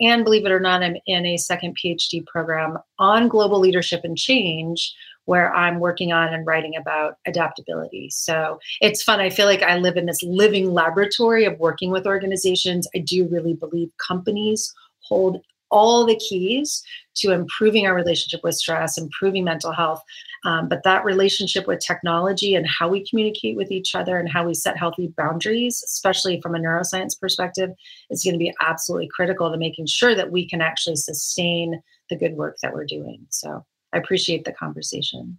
And 0.00 0.24
believe 0.24 0.46
it 0.46 0.52
or 0.52 0.60
not, 0.60 0.82
I'm 0.82 0.96
in 1.06 1.26
a 1.26 1.36
second 1.38 1.76
PhD 1.76 2.24
program 2.26 2.78
on 2.98 3.28
global 3.28 3.58
leadership 3.58 4.02
and 4.04 4.16
change, 4.16 4.94
where 5.24 5.54
I'm 5.54 5.80
working 5.80 6.12
on 6.12 6.32
and 6.32 6.46
writing 6.46 6.76
about 6.76 7.16
adaptability. 7.26 8.08
So 8.10 8.58
it's 8.80 9.02
fun. 9.02 9.20
I 9.20 9.28
feel 9.30 9.46
like 9.46 9.62
I 9.62 9.76
live 9.76 9.96
in 9.96 10.06
this 10.06 10.22
living 10.22 10.72
laboratory 10.72 11.44
of 11.44 11.58
working 11.58 11.90
with 11.90 12.06
organizations. 12.06 12.86
I 12.94 12.98
do 13.00 13.26
really 13.28 13.54
believe 13.54 13.90
companies 13.98 14.72
hold 15.00 15.40
all 15.70 16.04
the 16.04 16.16
keys 16.16 16.82
to 17.16 17.32
improving 17.32 17.86
our 17.86 17.94
relationship 17.94 18.40
with 18.44 18.54
stress, 18.54 18.96
improving 18.96 19.44
mental 19.44 19.72
health. 19.72 20.02
Um, 20.44 20.68
but 20.68 20.84
that 20.84 21.04
relationship 21.04 21.66
with 21.66 21.80
technology 21.80 22.54
and 22.54 22.66
how 22.66 22.88
we 22.88 23.04
communicate 23.08 23.56
with 23.56 23.72
each 23.72 23.94
other 23.94 24.18
and 24.18 24.28
how 24.28 24.46
we 24.46 24.54
set 24.54 24.76
healthy 24.76 25.12
boundaries, 25.16 25.82
especially 25.84 26.40
from 26.40 26.54
a 26.54 26.58
neuroscience 26.58 27.18
perspective, 27.18 27.70
is 28.10 28.22
going 28.22 28.34
to 28.34 28.38
be 28.38 28.54
absolutely 28.60 29.08
critical 29.12 29.50
to 29.50 29.58
making 29.58 29.86
sure 29.86 30.14
that 30.14 30.30
we 30.30 30.48
can 30.48 30.60
actually 30.60 30.96
sustain 30.96 31.82
the 32.08 32.16
good 32.16 32.34
work 32.34 32.56
that 32.62 32.72
we're 32.72 32.86
doing. 32.86 33.26
So 33.30 33.64
I 33.92 33.98
appreciate 33.98 34.44
the 34.44 34.52
conversation. 34.52 35.38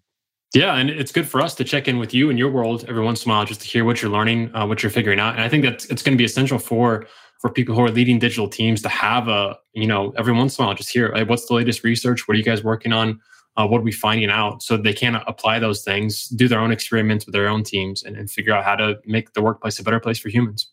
Yeah, 0.53 0.75
and 0.75 0.89
it's 0.89 1.11
good 1.11 1.27
for 1.27 1.41
us 1.41 1.53
to 1.55 1.63
check 1.63 1.87
in 1.87 1.99
with 1.99 2.13
you 2.13 2.31
and 2.31 2.39
your 2.39 2.49
world 2.49 2.83
every 2.89 3.03
once 3.03 3.23
in 3.23 3.31
a 3.31 3.35
while, 3.35 3.45
just 3.45 3.61
to 3.61 3.67
hear 3.67 3.85
what 3.85 4.01
you're 4.01 4.11
learning, 4.11 4.53
uh, 4.55 4.65
what 4.65 4.81
you're 4.81 4.89
figuring 4.89 5.19
out. 5.19 5.35
And 5.35 5.43
I 5.43 5.47
think 5.47 5.63
that 5.63 5.85
it's 5.91 6.01
going 6.01 6.13
to 6.13 6.17
be 6.17 6.25
essential 6.25 6.57
for 6.57 7.05
for 7.39 7.49
people 7.49 7.73
who 7.73 7.81
are 7.81 7.89
leading 7.89 8.19
digital 8.19 8.47
teams 8.47 8.81
to 8.81 8.89
have 8.89 9.27
a, 9.27 9.57
you 9.73 9.87
know, 9.87 10.13
every 10.17 10.33
once 10.33 10.57
in 10.57 10.63
a 10.63 10.67
while, 10.67 10.75
just 10.75 10.91
hear, 10.91 11.13
what's 11.25 11.47
the 11.47 11.53
latest 11.53 11.83
research? 11.83 12.27
What 12.27 12.35
are 12.35 12.37
you 12.37 12.43
guys 12.43 12.63
working 12.63 12.93
on? 12.93 13.19
Uh, 13.55 13.65
what 13.65 13.79
are 13.79 13.83
we 13.83 13.91
finding 13.91 14.29
out? 14.29 14.61
So 14.61 14.77
they 14.77 14.93
can 14.93 15.15
apply 15.15 15.59
those 15.59 15.83
things, 15.83 16.27
do 16.27 16.47
their 16.47 16.59
own 16.59 16.71
experiments 16.71 17.25
with 17.25 17.33
their 17.33 17.47
own 17.47 17.63
teams, 17.63 18.03
and, 18.03 18.15
and 18.15 18.29
figure 18.29 18.53
out 18.53 18.63
how 18.63 18.75
to 18.75 18.99
make 19.05 19.33
the 19.33 19.41
workplace 19.41 19.79
a 19.79 19.83
better 19.83 19.99
place 19.99 20.19
for 20.19 20.29
humans. 20.29 20.69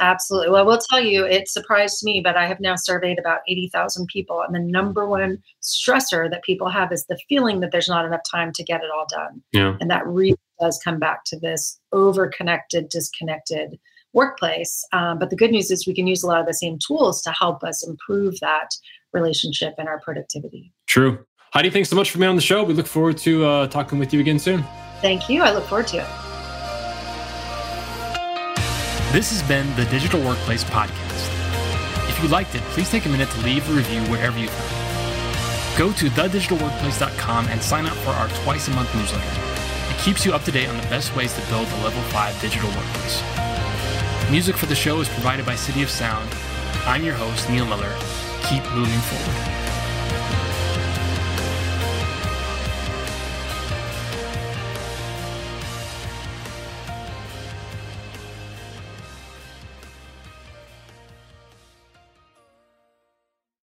Absolutely. 0.00 0.50
Well, 0.50 0.64
we'll 0.64 0.80
tell 0.90 1.00
you, 1.00 1.24
it 1.26 1.48
surprised 1.48 2.02
me, 2.04 2.20
but 2.22 2.36
I 2.36 2.46
have 2.46 2.60
now 2.60 2.74
surveyed 2.76 3.18
about 3.18 3.40
80,000 3.48 4.06
people. 4.06 4.40
And 4.40 4.54
the 4.54 4.60
number 4.60 5.06
one 5.06 5.42
stressor 5.62 6.30
that 6.30 6.42
people 6.42 6.70
have 6.70 6.92
is 6.92 7.04
the 7.06 7.18
feeling 7.28 7.60
that 7.60 7.72
there's 7.72 7.88
not 7.88 8.06
enough 8.06 8.22
time 8.30 8.52
to 8.52 8.64
get 8.64 8.82
it 8.82 8.90
all 8.94 9.06
done. 9.10 9.42
Yeah. 9.52 9.76
And 9.80 9.90
that 9.90 10.06
really 10.06 10.36
does 10.60 10.80
come 10.82 10.98
back 10.98 11.24
to 11.26 11.38
this 11.38 11.78
over 11.92 12.28
connected, 12.28 12.88
disconnected 12.88 13.78
workplace. 14.12 14.84
Um, 14.92 15.18
but 15.18 15.30
the 15.30 15.36
good 15.36 15.50
news 15.50 15.70
is 15.70 15.86
we 15.86 15.94
can 15.94 16.06
use 16.06 16.22
a 16.22 16.26
lot 16.26 16.40
of 16.40 16.46
the 16.46 16.54
same 16.54 16.78
tools 16.84 17.22
to 17.22 17.30
help 17.30 17.62
us 17.64 17.86
improve 17.86 18.38
that 18.40 18.68
relationship 19.12 19.74
and 19.78 19.88
our 19.88 20.00
productivity. 20.00 20.72
True. 20.86 21.24
Heidi, 21.52 21.70
thanks 21.70 21.88
so 21.88 21.96
much 21.96 22.10
for 22.10 22.18
being 22.18 22.28
on 22.28 22.36
the 22.36 22.42
show. 22.42 22.62
We 22.62 22.74
look 22.74 22.86
forward 22.86 23.18
to 23.18 23.44
uh, 23.44 23.66
talking 23.66 23.98
with 23.98 24.14
you 24.14 24.20
again 24.20 24.38
soon. 24.38 24.64
Thank 25.00 25.28
you. 25.28 25.42
I 25.42 25.52
look 25.52 25.64
forward 25.64 25.88
to 25.88 25.98
it. 25.98 26.06
This 29.12 29.30
has 29.32 29.42
been 29.48 29.74
the 29.74 29.84
Digital 29.86 30.22
Workplace 30.22 30.62
Podcast. 30.62 32.08
If 32.08 32.22
you 32.22 32.28
liked 32.28 32.54
it, 32.54 32.62
please 32.74 32.88
take 32.88 33.06
a 33.06 33.08
minute 33.08 33.28
to 33.30 33.40
leave 33.40 33.68
a 33.68 33.72
review 33.72 34.02
wherever 34.02 34.38
you 34.38 34.46
found 34.48 34.80
Go 35.80 35.92
to 35.92 36.10
thedigitalworkplace.com 36.10 37.48
and 37.48 37.62
sign 37.62 37.86
up 37.86 37.94
for 37.98 38.10
our 38.10 38.28
twice 38.44 38.68
a 38.68 38.70
month 38.72 38.94
newsletter. 38.94 39.40
It 39.90 39.98
keeps 39.98 40.26
you 40.26 40.32
up 40.32 40.44
to 40.44 40.52
date 40.52 40.68
on 40.68 40.76
the 40.76 40.82
best 40.88 41.16
ways 41.16 41.32
to 41.34 41.40
build 41.48 41.66
a 41.68 41.82
level 41.82 42.02
5 42.02 42.40
digital 42.40 42.68
workplace. 42.68 43.49
Music 44.30 44.56
for 44.56 44.66
the 44.66 44.74
show 44.76 45.00
is 45.00 45.08
provided 45.08 45.44
by 45.44 45.56
City 45.56 45.82
of 45.82 45.90
Sound. 45.90 46.32
I'm 46.86 47.02
your 47.02 47.14
host, 47.14 47.50
Neil 47.50 47.66
Miller. 47.66 47.92
Keep 48.44 48.62
moving 48.70 49.00
forward. 49.00 49.59